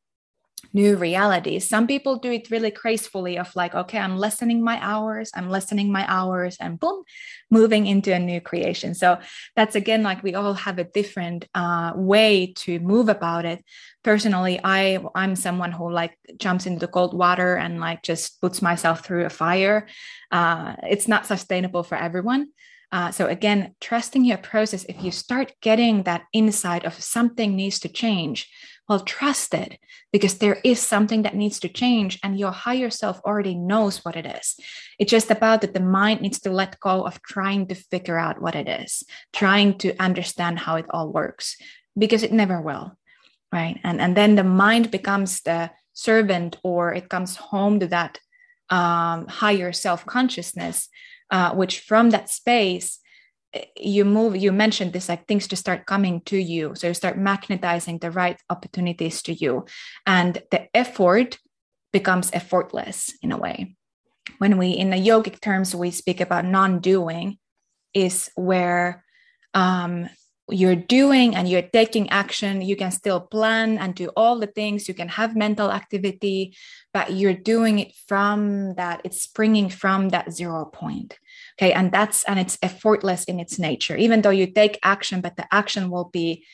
[0.72, 1.68] new realities.
[1.68, 5.92] Some people do it really gracefully of like, okay, I'm lessening my hours, I'm lessening
[5.92, 7.04] my hours, and boom,
[7.52, 8.96] moving into a new creation.
[8.96, 9.20] So
[9.56, 13.64] that's again like we all have a different uh, way to move about it.
[14.04, 18.62] Personally, I I'm someone who like jumps into the cold water and like just puts
[18.62, 19.88] myself through a fire.
[20.32, 22.50] Uh, it's not sustainable for everyone.
[22.94, 24.86] Uh, so again, trusting your process.
[24.86, 28.48] If you start getting that insight of something needs to change,
[28.90, 29.80] well, trust it
[30.12, 34.16] because there is something that needs to change, and your higher self already knows what
[34.16, 34.56] it is.
[35.00, 38.42] It's just about that the mind needs to let go of trying to figure out
[38.42, 41.58] what it is, trying to understand how it all works,
[41.98, 42.98] because it never will.
[43.52, 43.80] Right.
[43.84, 48.20] And, and then the mind becomes the servant or it comes home to that
[48.70, 50.90] um, higher self consciousness,
[51.30, 53.00] uh, which from that space,
[53.78, 56.74] you move you mentioned this like things to start coming to you.
[56.76, 59.66] So you start magnetizing the right opportunities to you.
[60.06, 61.38] And the effort
[61.92, 63.76] becomes effortless in a way.
[64.40, 67.38] When we in the yogic terms we speak about non-doing
[67.94, 69.04] is where
[69.54, 70.10] um,
[70.50, 74.88] you're doing and you're taking action you can still plan and do all the things.
[74.88, 76.56] You can have mental activity
[76.94, 81.18] but you're doing it from that it's springing from that zero point
[81.58, 81.72] okay?
[81.72, 83.96] And that's and it's effortless in its nature.
[83.96, 86.46] Even though you take action but the action will be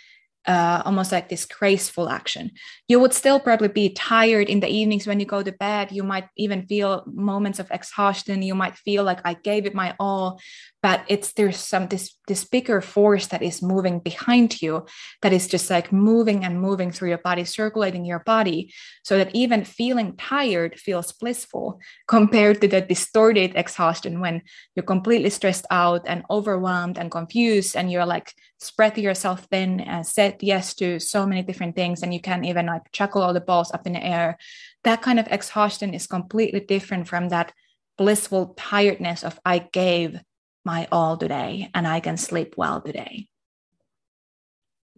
[0.49, 2.49] uh, almost like this graceful action.
[2.87, 5.91] You would still probably be tired in the evenings when you go to bed.
[5.91, 8.41] You might even feel moments of exhaustion.
[8.41, 10.41] You might feel like I gave it my all,
[10.81, 14.87] but it's there's some this this bigger force that is moving behind you,
[15.21, 18.73] that is just like moving and moving through your body, circulating your body,
[19.03, 24.41] so that even feeling tired feels blissful compared to the distorted exhaustion when
[24.75, 30.05] you're completely stressed out and overwhelmed and confused, and you're like spread yourself thin and
[30.05, 33.41] said yes to so many different things and you can't even like chuckle all the
[33.41, 34.37] balls up in the air.
[34.83, 37.53] That kind of exhaustion is completely different from that
[37.97, 40.17] blissful tiredness of i gave
[40.63, 43.27] my all today and i can sleep well today.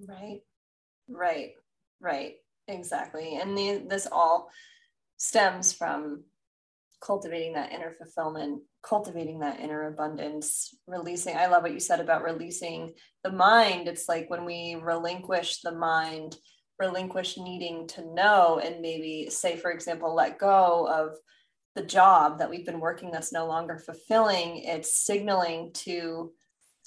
[0.08, 0.42] Right.
[1.08, 1.54] Right.
[2.00, 2.36] Right.
[2.68, 3.38] Exactly.
[3.38, 4.50] And the, this all
[5.18, 6.24] stems from
[7.04, 11.36] cultivating that inner fulfillment, cultivating that inner abundance, releasing.
[11.36, 12.94] I love what you said about releasing
[13.24, 13.88] the mind.
[13.88, 16.38] It's like when we relinquish the mind,
[16.80, 21.16] relinquish needing to know, and maybe say, for example, let go of
[21.76, 24.58] the job that we've been working that's no longer fulfilling.
[24.58, 26.34] It's signaling to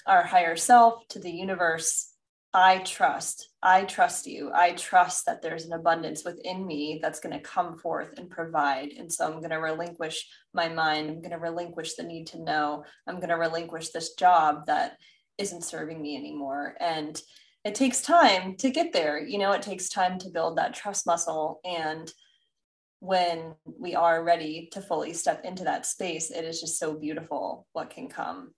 [0.05, 2.14] our higher self, to the universe,
[2.57, 4.49] I trust, I trust you.
[4.53, 8.93] I trust that there's an abundance within me that's going to come forth and provide.
[8.93, 11.09] And so I'm going to relinquish my mind.
[11.09, 12.85] I'm going to relinquish the need to know.
[13.07, 14.95] I'm going to relinquish this job that
[15.37, 16.77] isn't serving me anymore.
[16.79, 17.21] And
[17.65, 19.19] it takes time to get there.
[19.19, 21.59] You know, it takes time to build that trust muscle.
[21.65, 22.09] And
[23.01, 27.67] when we are ready to fully step into that space, it is just so beautiful
[27.73, 28.53] what can come.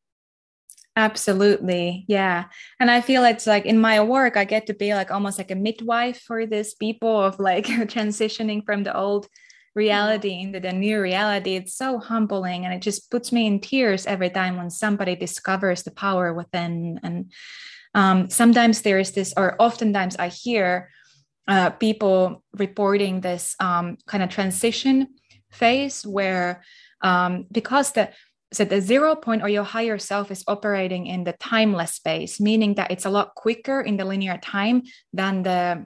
[0.98, 2.06] Absolutely.
[2.08, 2.46] Yeah.
[2.80, 5.52] And I feel it's like in my work, I get to be like almost like
[5.52, 9.28] a midwife for these people of like transitioning from the old
[9.76, 10.48] reality mm-hmm.
[10.48, 11.56] into the new reality.
[11.56, 15.84] It's so humbling and it just puts me in tears every time when somebody discovers
[15.84, 17.00] the power within.
[17.04, 17.32] And
[17.94, 20.90] um, sometimes there is this, or oftentimes I hear
[21.48, 25.10] uh, people reporting this um, kind of transition
[25.52, 26.64] phase where
[27.02, 28.10] um, because the
[28.54, 32.76] so the zero point or your higher self is operating in the timeless space meaning
[32.76, 34.84] that it's a lot quicker in the linear time
[35.14, 35.86] than the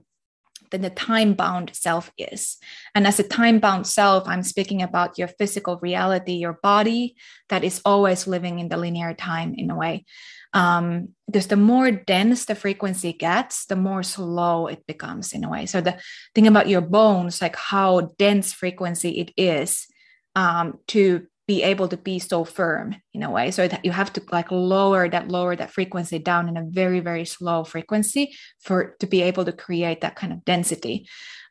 [0.70, 2.57] than the time bound self is.
[2.95, 7.16] And as a time bound self i'm speaking about your physical reality your body
[7.49, 10.05] that is always living in the linear time in a way.
[10.53, 15.49] Um, because the more dense the frequency gets the more slow it becomes in a
[15.49, 15.66] way.
[15.66, 15.97] So the
[16.36, 19.88] thing about your bones like how dense frequency it is
[20.36, 23.52] um, to be able to be so firm in a way.
[23.52, 27.02] So that you have to like lower that lower that frequency down in a very
[27.10, 28.24] very slow frequency
[28.66, 30.95] for to be able to create that kind of density.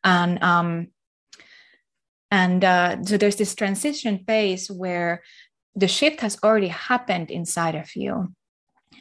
[0.02, 0.68] And um
[2.30, 5.22] and uh, so there's this transition phase where
[5.82, 8.32] the shift has already happened inside of you.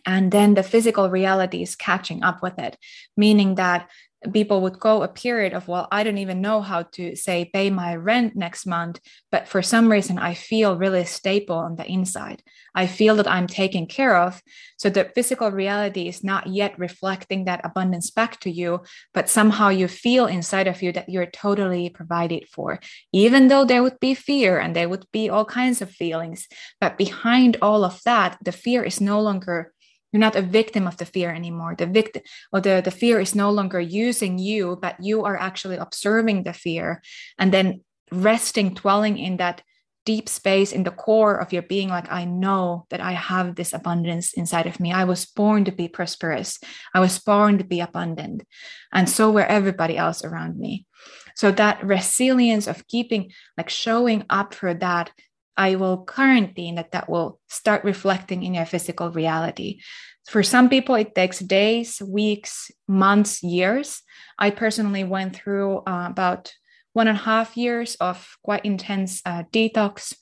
[0.06, 2.76] And then the physical reality is catching up with it
[3.16, 3.90] meaning that
[4.34, 7.70] people would go a period of well i don't even know how to say pay
[7.70, 9.00] my rent next month
[9.32, 12.42] but for some reason i feel really stable on the inside.
[12.76, 14.42] I feel that i'm taken care of.
[14.78, 18.82] So the physical reality is not yet reflecting that abundance back to you
[19.14, 22.80] but somehow you feel inside of you that you're totally provided for
[23.12, 26.48] even though there would be fear and there would be all kinds of feelings.
[26.80, 29.74] But behind all of that the fear is no longer
[30.12, 31.76] you're not a victim of the fear anymore.
[31.78, 35.78] The victim or the, the fear is no longer using you but you are actually
[35.78, 37.02] observing the fear
[37.38, 37.82] and then
[38.12, 39.62] resting dwelling in that
[40.06, 43.74] deep space in the core of your being like i know that i have this
[43.74, 44.92] abundance inside of me.
[44.92, 46.58] I was born to be prosperous.
[46.94, 48.44] I was born to be abundant.
[48.92, 50.88] And so were everybody else around me.
[51.36, 55.12] So that resilience of keeping like showing up for that
[55.60, 59.82] I will quarantine that that will start reflecting in your physical reality.
[60.26, 64.02] For some people, it takes days, weeks, months, years.
[64.40, 66.54] I personally went through uh, about
[66.94, 70.16] one and a half years of quite intense uh, detox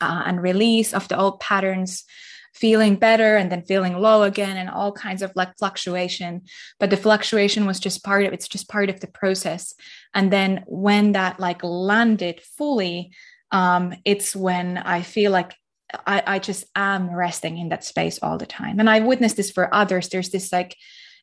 [0.00, 2.04] uh, and release of the old patterns
[2.54, 6.40] feeling better and then feeling low again and all kinds of like fluctuation
[6.78, 9.74] but the fluctuation was just part of it's just part of the process
[10.14, 13.10] and then when that like landed fully
[13.54, 15.54] um it's when i feel like
[16.06, 18.80] I, I just am resting in that space all the time.
[18.80, 20.08] And i witnessed this for others.
[20.08, 20.74] There's this like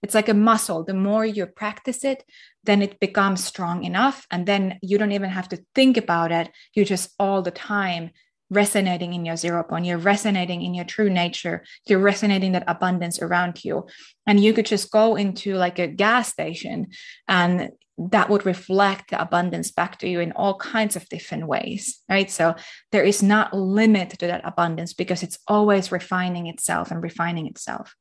[0.02, 0.84] it's like a muscle.
[0.84, 2.24] The more you practice it
[2.64, 4.26] then it becomes strong enough.
[4.30, 6.52] And then you don't even have to think about it.
[6.74, 8.12] You just all the time
[8.50, 9.86] resonating in your zero point.
[9.86, 11.64] You're resonating in your true nature.
[11.88, 13.88] You're resonating that abundance around you.
[14.28, 16.88] And you could just go into like a gas station
[17.28, 17.72] and
[18.10, 22.32] that would reflect the abundance back to you in all kinds of different ways right
[22.32, 22.56] so
[22.92, 27.96] there is not limit to that abundance because it's always refining itself and refining itself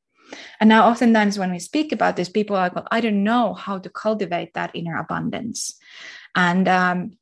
[0.60, 3.54] and now, oftentimes, when we speak about this, people are like, well, I don't know
[3.54, 5.76] how to cultivate that inner abundance.
[6.34, 7.18] And um,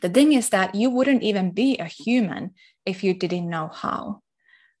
[0.00, 2.52] the thing is that you wouldn't even be a human
[2.86, 4.22] if you didn't know how.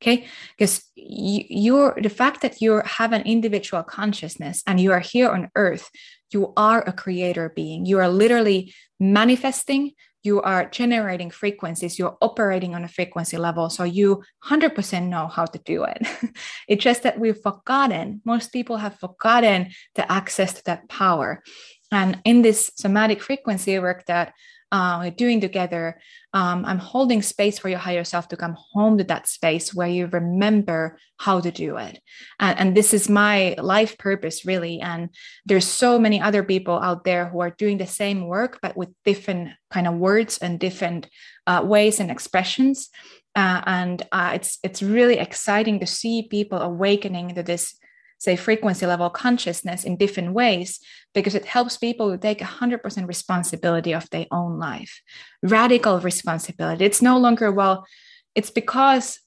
[0.00, 5.00] Okay, because you, you're the fact that you have an individual consciousness and you are
[5.00, 5.90] here on earth,
[6.30, 7.86] you are a creator being.
[7.86, 9.92] You are literally manifesting
[10.28, 13.70] you are generating frequencies, you're operating on a frequency level.
[13.70, 16.06] So you 100% know how to do it.
[16.68, 21.42] it's just that we've forgotten, most people have forgotten the access to that power.
[21.90, 24.34] And in this somatic frequency work that
[24.70, 26.00] uh, we're doing together,
[26.34, 29.88] um, I'm holding space for your higher self to come home to that space where
[29.88, 32.00] you remember how to do it.
[32.38, 34.80] And, and this is my life purpose, really.
[34.80, 35.10] And
[35.46, 38.90] there's so many other people out there who are doing the same work, but with
[39.04, 41.08] different kind of words and different
[41.46, 42.90] uh, ways and expressions.
[43.34, 47.78] Uh, and uh, it's it's really exciting to see people awakening to this
[48.18, 50.80] say frequency level consciousness in different ways
[51.14, 55.00] because it helps people to take 100% responsibility of their own life
[55.42, 57.86] radical responsibility it's no longer well
[58.34, 59.20] it's because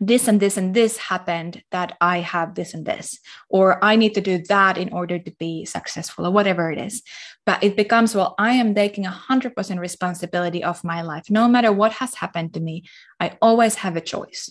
[0.00, 3.18] this and this and this happened that I have this and this,
[3.48, 7.02] or I need to do that in order to be successful, or whatever it is.
[7.46, 11.30] But it becomes, well, I am taking 100% responsibility of my life.
[11.30, 12.84] No matter what has happened to me,
[13.20, 14.50] I always have a choice.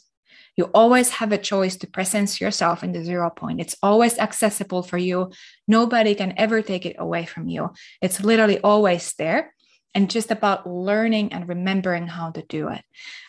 [0.56, 3.60] You always have a choice to presence yourself in the zero point.
[3.60, 5.32] It's always accessible for you.
[5.68, 7.72] Nobody can ever take it away from you.
[8.02, 9.54] It's literally always there
[9.96, 12.82] and just about learning and remembering how to do it.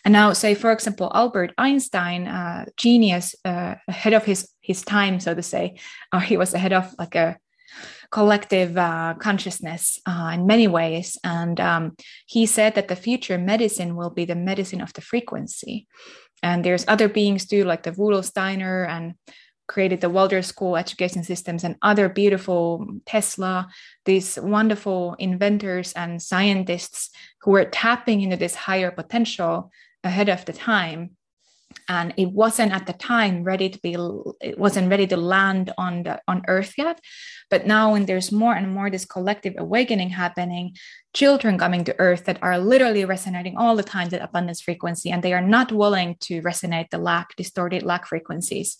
[0.03, 5.19] And now, say for example, Albert Einstein, uh, genius, uh, ahead of his his time,
[5.19, 5.77] so to say,
[6.11, 7.37] uh, he was ahead of like a
[8.09, 11.95] collective uh, consciousness uh, in many ways, and um,
[12.25, 15.87] he said that the future medicine will be the medicine of the frequency.
[16.45, 19.15] And there's other beings too, like the Rudolf Steiner and
[19.67, 23.67] created the Waldorf school education systems and other beautiful Tesla,
[24.05, 27.09] these wonderful inventors and scientists
[27.41, 29.71] who were tapping into this higher potential
[30.03, 31.14] ahead of the time
[31.87, 33.95] and it wasn't at the time ready to be
[34.41, 36.99] it wasn't ready to land on the on earth yet.
[37.49, 40.75] But now when there's more and more this collective awakening happening
[41.13, 45.23] children coming to earth that are literally resonating all the time that abundance frequency and
[45.23, 48.77] they are not willing to resonate the lack distorted lack frequencies.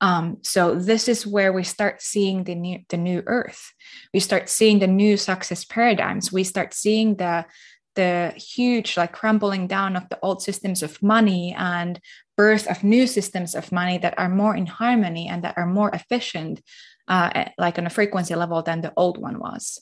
[0.00, 3.72] Um, so this is where we start seeing the new the new earth.
[4.12, 6.32] We start seeing the new success paradigms.
[6.32, 7.46] We start seeing the
[7.94, 11.98] the huge like crumbling down of the old systems of money and
[12.36, 15.90] birth of new systems of money that are more in harmony and that are more
[15.90, 16.62] efficient
[17.08, 19.80] uh, like on a frequency level than the old one was.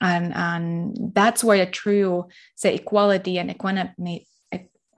[0.00, 2.26] And and that's where the true
[2.56, 4.26] say equality and equanimity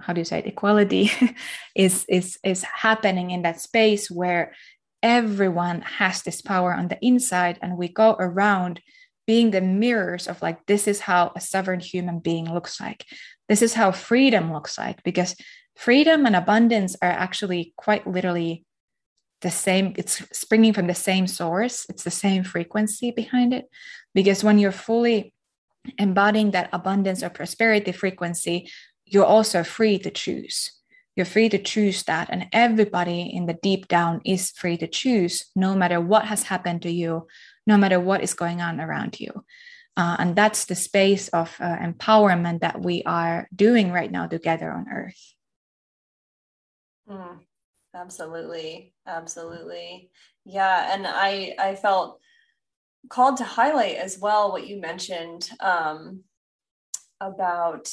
[0.01, 0.47] how do you say it?
[0.47, 1.11] Equality
[1.75, 4.55] is is is happening in that space where
[5.03, 8.81] everyone has this power on the inside and we go around
[9.27, 13.05] being the mirrors of like this is how a sovereign human being looks like.
[13.49, 15.37] This is how freedom looks like because
[15.77, 18.64] freedom and abundance are actually quite literally
[19.43, 19.95] the same.
[19.97, 21.87] It's springing from the same source.
[21.89, 23.66] It's the same frequency behind it.
[24.14, 25.33] Because when you're fully
[25.99, 28.68] embodying that abundance or prosperity frequency
[29.07, 30.72] you're also free to choose.
[31.14, 32.29] You're free to choose that.
[32.31, 36.83] And everybody in the deep down is free to choose no matter what has happened
[36.83, 37.27] to you
[37.68, 39.45] no matter what is going on around you.
[39.97, 44.70] Uh, and that's the space of uh, empowerment that we are doing right now together
[44.70, 45.35] on earth.
[47.09, 47.39] Mm,
[47.95, 48.95] absolutely.
[49.07, 50.11] Absolutely.
[50.45, 50.95] Yeah.
[50.95, 52.21] And I, I felt
[53.09, 56.23] called to highlight as well what you mentioned um,
[57.21, 57.89] about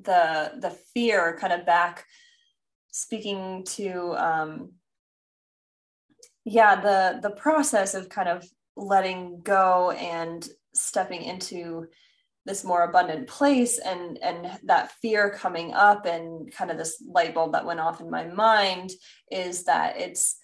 [0.00, 2.06] the the fear kind of back
[2.90, 4.72] speaking to um,
[6.44, 8.44] yeah the the process of kind of
[8.76, 11.86] letting go and stepping into
[12.44, 17.34] this more abundant place and and that fear coming up and kind of this light
[17.34, 18.90] bulb that went off in my mind
[19.30, 20.38] is that it's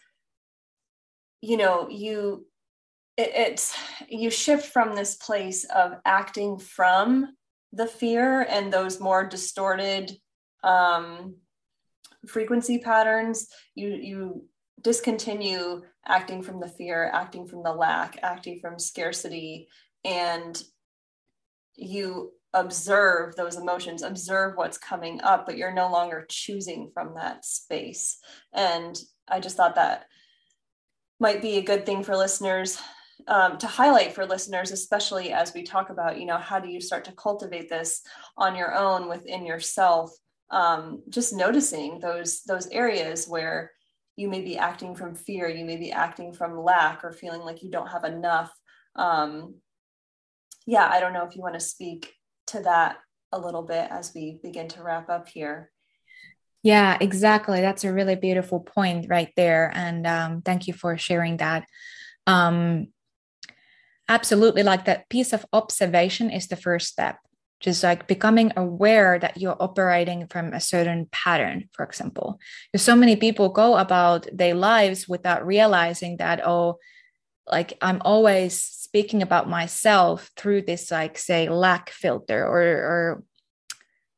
[1.41, 2.47] you know you
[3.17, 3.77] it, it's
[4.09, 7.27] you shift from this place of acting from
[7.73, 10.13] the fear and those more distorted
[10.63, 11.35] um
[12.27, 13.49] frequency patterns.
[13.75, 14.45] You you
[14.81, 19.69] discontinue acting from the fear acting from the lack acting from scarcity
[20.05, 20.63] and
[21.79, 27.45] you observe those emotions, observe what's coming up, but you're no longer choosing from that
[27.45, 28.19] space.
[28.53, 28.99] And
[29.29, 30.07] I just thought that
[31.21, 32.81] might be a good thing for listeners
[33.27, 36.81] um, to highlight for listeners, especially as we talk about, you know, how do you
[36.81, 38.03] start to cultivate this
[38.37, 40.11] on your own within yourself?
[40.51, 43.73] Um, just noticing those those areas where
[44.17, 47.63] you may be acting from fear, you may be acting from lack, or feeling like
[47.63, 48.51] you don't have enough.
[48.97, 49.57] Um,
[50.69, 52.13] yeah, I don't know if you want to speak
[52.49, 52.99] to that
[53.33, 55.71] a little bit as we begin to wrap up here.
[56.63, 57.63] Yeah, exactly.
[57.63, 59.73] That's a really beautiful point right there.
[59.75, 61.65] And um, thank you for sharing that.
[62.27, 62.89] Um,
[64.11, 67.17] absolutely, like that piece of observation is the first step.
[67.61, 72.39] Just like becoming aware that you're operating from a certain pattern, for example.
[72.71, 76.79] Because so many people go about their lives without realizing that, oh,
[77.51, 83.23] like I'm always speaking about myself through this like say lack filter or or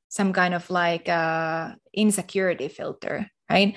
[0.09, 3.77] some kind of like uh, insecurity filter right?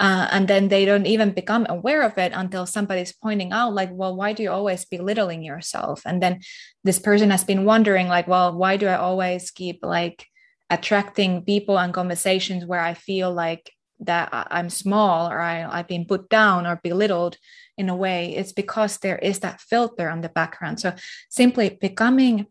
[0.00, 3.90] Uh, and then they don't even become aware of it until somebody's pointing out like
[3.92, 6.00] well why do you always belittling yourself?
[6.06, 6.40] And then
[6.84, 10.24] this person has been wondering like well why do i always keep like
[10.70, 16.06] attracting people and conversations where i feel like that i'm small or I, i've been
[16.06, 17.36] put down or belittled
[17.80, 20.78] in a way it's because there is that filter on the background.
[20.78, 20.92] So
[21.30, 22.46] simply becoming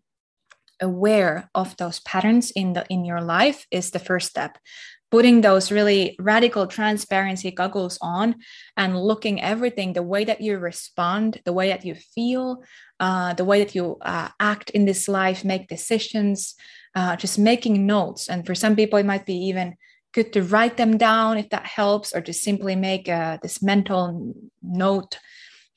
[0.82, 4.58] aware of those patterns in the in your life is the first step.
[5.12, 8.36] Putting those really radical transparency goggles on
[8.78, 12.64] and looking everything the way that you respond the way that you feel
[13.00, 16.56] uh, the way that you uh, act in this life make decisions
[16.96, 18.30] uh, just making notes.
[18.30, 19.76] And for some people it might be even
[20.20, 23.62] good to write them down if that helps, or to simply make a, uh, this
[23.62, 25.18] mental note.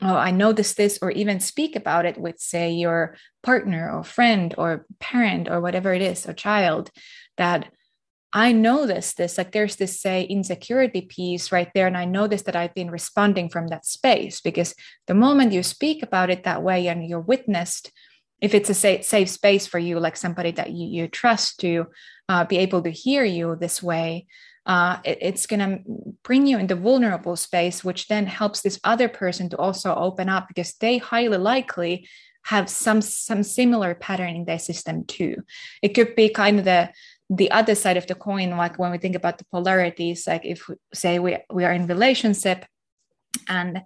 [0.00, 4.52] Oh, I noticed this, or even speak about it with, say, your partner or friend
[4.58, 6.90] or parent or whatever it is, a child,
[7.36, 7.70] that
[8.32, 9.38] I noticed this.
[9.38, 11.86] Like there's this, say, insecurity piece right there.
[11.86, 14.74] And I noticed that I've been responding from that space because
[15.06, 17.92] the moment you speak about it that way and you're witnessed,
[18.40, 21.86] if it's a safe, safe space for you, like somebody that you, you trust to
[22.32, 24.26] uh, be able to hear you this way,
[24.64, 25.72] uh, it, it's going to
[26.22, 30.48] bring you into vulnerable space, which then helps this other person to also open up
[30.48, 31.94] because they highly likely
[32.44, 35.34] have some some similar pattern in their system too.
[35.82, 36.90] It could be kind of the
[37.40, 40.60] the other side of the coin, like when we think about the polarities, like if
[40.92, 42.64] say we we are in relationship
[43.48, 43.82] and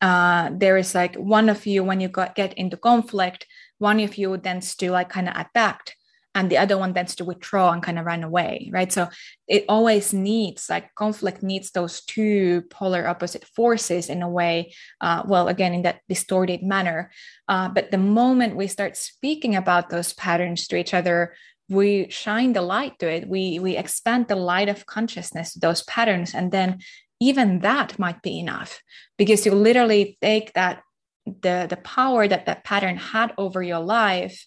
[0.00, 3.46] uh, there is like one of you when you got, get into conflict
[3.80, 5.94] one of you tends to like kind of attack
[6.34, 8.92] and the other one tends to withdraw and kind of run away right?
[8.92, 9.08] So
[9.48, 15.22] it always needs like conflict needs those two polar opposite forces in a way uh,
[15.26, 17.10] well again in that distorted manner.
[17.48, 21.34] Uh, but the moment we start speaking about those patterns to each other
[21.70, 23.28] we shine the light to it.
[23.28, 26.80] We we expand the light of consciousness to those patterns and then
[27.20, 28.82] even that might be enough
[29.16, 30.82] because you literally take that
[31.24, 34.46] the the power that that pattern had over your life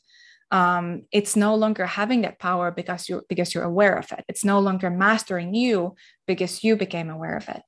[0.54, 4.24] um, it's no longer having that power because you because you're aware of it.
[4.30, 5.96] It's no longer mastering you
[6.28, 7.64] because you became aware of it.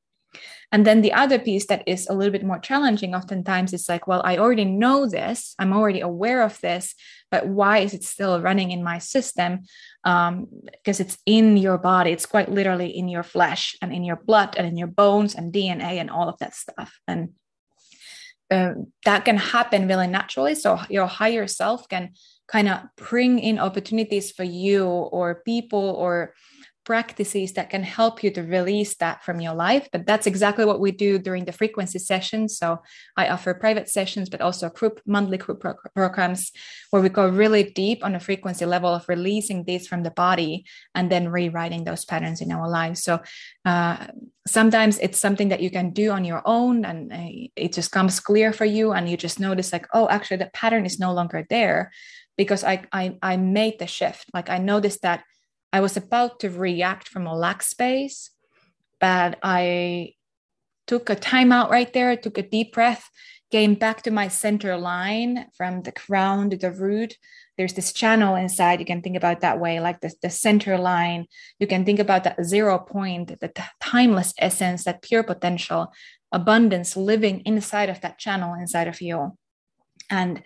[0.72, 4.08] And then the other piece that is a little bit more challenging oftentimes is like
[4.08, 5.56] well i already know this.
[5.58, 6.94] I'm already aware of this
[7.32, 9.62] but why is it still running in my system?
[10.04, 12.12] Um, because it's in your body.
[12.12, 15.52] It's quite literally in your flesh and in your blood and in your bones and
[15.52, 17.00] dna and all of that stuff.
[17.08, 17.30] And
[18.52, 20.54] um, that can happen really naturally.
[20.54, 22.12] So your higher self can
[22.48, 26.34] kind of bring in opportunities for you or people or
[26.86, 29.90] practices that can help you to release that from your life.
[29.92, 32.58] But that's exactly what we do during the frequency sessions.
[32.58, 32.82] So
[33.18, 36.52] I offer private sessions, but also group monthly group pro- programs
[36.92, 40.66] where we go really deep on a frequency level of releasing these from the body
[40.94, 43.04] and then rewriting those patterns in our lives.
[43.04, 43.20] So
[43.66, 44.08] uh,
[44.48, 48.20] sometimes it's something that you can do on your own and uh, it just comes
[48.20, 51.46] clear for you and you just notice like, oh, actually the pattern is no longer
[51.50, 51.92] there
[52.38, 54.30] because I, I, I made the shift.
[54.34, 55.24] Like I noticed that
[55.72, 58.32] I was about to react from a lack space,
[59.00, 60.14] but I
[60.88, 63.10] took a time out right there, took a deep breath,
[63.52, 67.16] came back to my center line from the crown to the root,
[67.58, 68.80] there's this channel inside.
[68.80, 71.26] You can think about that way like the, the center line.
[71.60, 75.94] You can think about that zero point the t- timeless essence that pure potential
[76.32, 79.38] abundance living inside of that channel inside of you.
[80.10, 80.44] And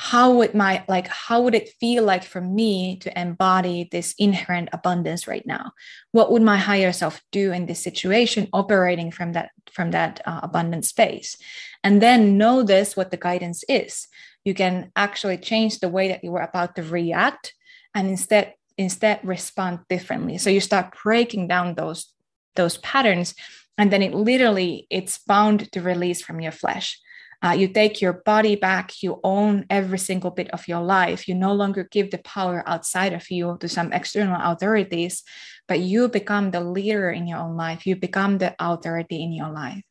[0.00, 4.68] how would my like how would it feel like for me to embody this inherent
[4.72, 5.72] abundance right now?
[6.12, 10.38] What would my higher self do in this situation operating from that from that uh,
[10.44, 11.36] abundant space?
[11.82, 14.06] And then know this what the guidance is.
[14.44, 17.54] You can actually change the way that you were about to react
[17.92, 20.38] and instead instead respond differently.
[20.38, 22.14] So you start breaking down those
[22.54, 23.34] those patterns
[23.76, 27.00] and then it literally it's bound to release from your flesh
[27.42, 29.02] uh, you take your body back.
[29.02, 31.28] You own every single bit of your life.
[31.28, 35.22] You no longer give the power outside of you to some external authorities,
[35.68, 37.86] but you become the leader in your own life.
[37.86, 39.82] You become the authority in your life.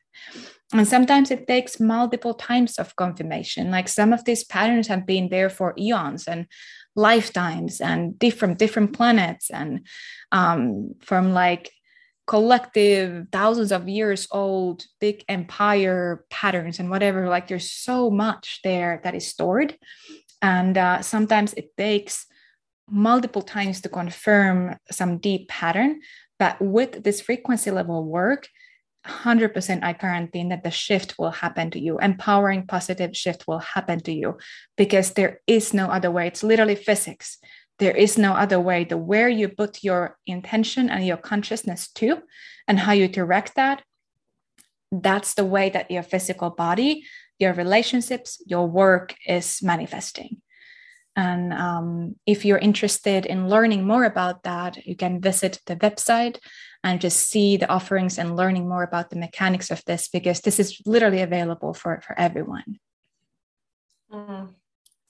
[0.74, 3.72] And sometimes it takes multiple times of confirmation.
[3.72, 6.48] Like some of these patterns have been there for eons and
[6.96, 9.86] lifetimes and different different planets and
[10.32, 11.72] um, from like
[12.28, 19.00] collective thousands of years old big empire patterns and whatever like there's so much there
[19.04, 19.78] that is stored.
[20.42, 22.28] And uh, sometimes it takes
[22.90, 26.02] multiple times to confirm some deep pattern.
[26.38, 28.48] But with this frequency level work
[29.06, 31.98] 100% i guarantee that the shift will happen to you.
[32.00, 34.38] Empowering positive shift will happen to you
[34.76, 36.28] because there is no other way.
[36.28, 37.38] It's literally physics
[37.80, 38.84] there is no other way.
[38.84, 42.22] The where you put your intention and your consciousness to
[42.68, 43.84] and how you direct that
[44.92, 47.04] that's the way that your physical body
[47.40, 50.42] your relationships your work is manifesting.
[51.16, 56.38] And um, if you're interested in learning more about that you can visit the website
[56.84, 60.60] and just see the offerings and learning more about the mechanics of this because this
[60.60, 62.80] is literally available for, for everyone.
[64.12, 64.54] Mm,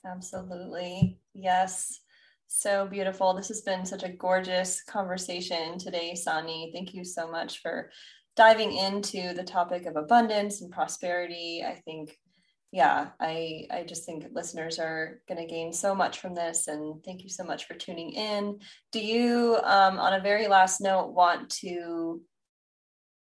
[0.05, 1.19] absolutely.
[1.33, 1.99] Yes
[2.47, 3.33] so beautiful.
[3.33, 6.71] This has been such a gorgeous conversation today, Sanni.
[6.73, 7.91] Thank you so much for
[8.35, 11.63] diving into the topic of abundance and prosperity.
[11.67, 12.17] I think,
[12.71, 17.03] yeah, I I just think listeners are going to gain so much from this, and
[17.03, 18.59] thank you so much for tuning in.
[18.91, 22.21] Do you, um, on a very last note, want to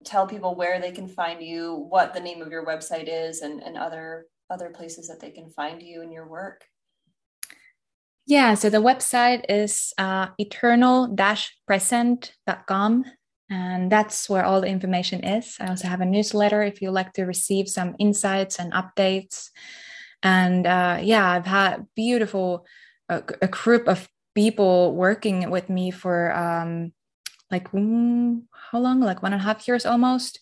[0.04, 3.62] tell people where they can find you, what the name of your website is, and
[3.62, 6.64] and other other places that they can find you and your work?
[8.30, 13.04] Yeah, so the website is uh, eternal-present.com,
[13.50, 15.56] and that's where all the information is.
[15.58, 19.48] I also have a newsletter if you like to receive some insights and updates.
[20.22, 22.66] And uh, yeah, I've had beautiful
[23.08, 26.92] uh, a group of people working with me for um,
[27.50, 29.00] like mm, how long?
[29.00, 30.38] Like one and a half years almost.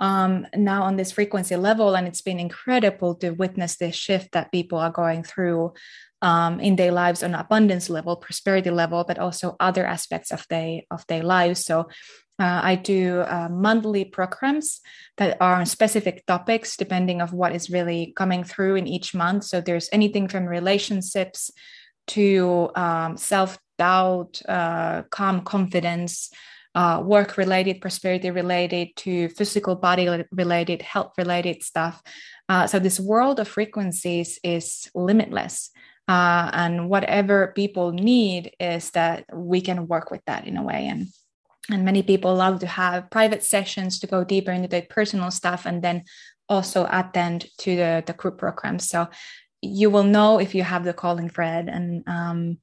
[0.00, 4.50] Um, now on this frequency level, and it's been incredible to witness this shift that
[4.50, 5.74] people are going through
[6.22, 10.82] um, in their lives on abundance level, prosperity level, but also other aspects of their
[10.90, 11.64] of their lives.
[11.64, 11.88] So
[12.40, 14.80] uh, I do uh, monthly programs
[15.18, 19.44] that are on specific topics depending of what is really coming through in each month.
[19.44, 21.50] So there's anything from relationships
[22.08, 26.30] to um, self doubt, uh, calm confidence.
[26.74, 32.00] Uh, work related, prosperity related, to physical body related, health related stuff.
[32.48, 35.70] Uh, so, this world of frequencies is limitless.
[36.10, 40.88] Uh, and whatever people need is that we can work with that in a way
[40.88, 41.06] and
[41.70, 45.66] and many people love to have private sessions to go deeper into their personal stuff
[45.66, 46.02] and then
[46.48, 49.08] also attend to the, the group programs so
[49.62, 52.58] you will know if you have the calling thread and um,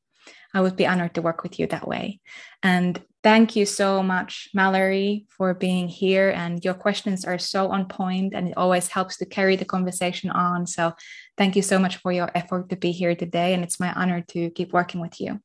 [0.53, 2.19] i would be honored to work with you that way
[2.63, 7.85] and thank you so much mallory for being here and your questions are so on
[7.85, 10.93] point and it always helps to carry the conversation on so
[11.37, 13.53] Thank you so much for your effort to be here today.
[13.53, 15.39] And it's my honor to keep working with you.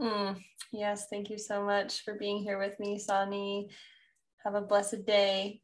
[0.00, 0.42] Mm,
[0.72, 3.68] yes, thank you so much for being here with me, Sanni.
[4.42, 5.60] Have a blessed day.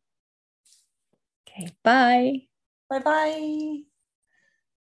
[1.49, 2.43] Okay, bye.
[2.91, 3.98] Bye bye.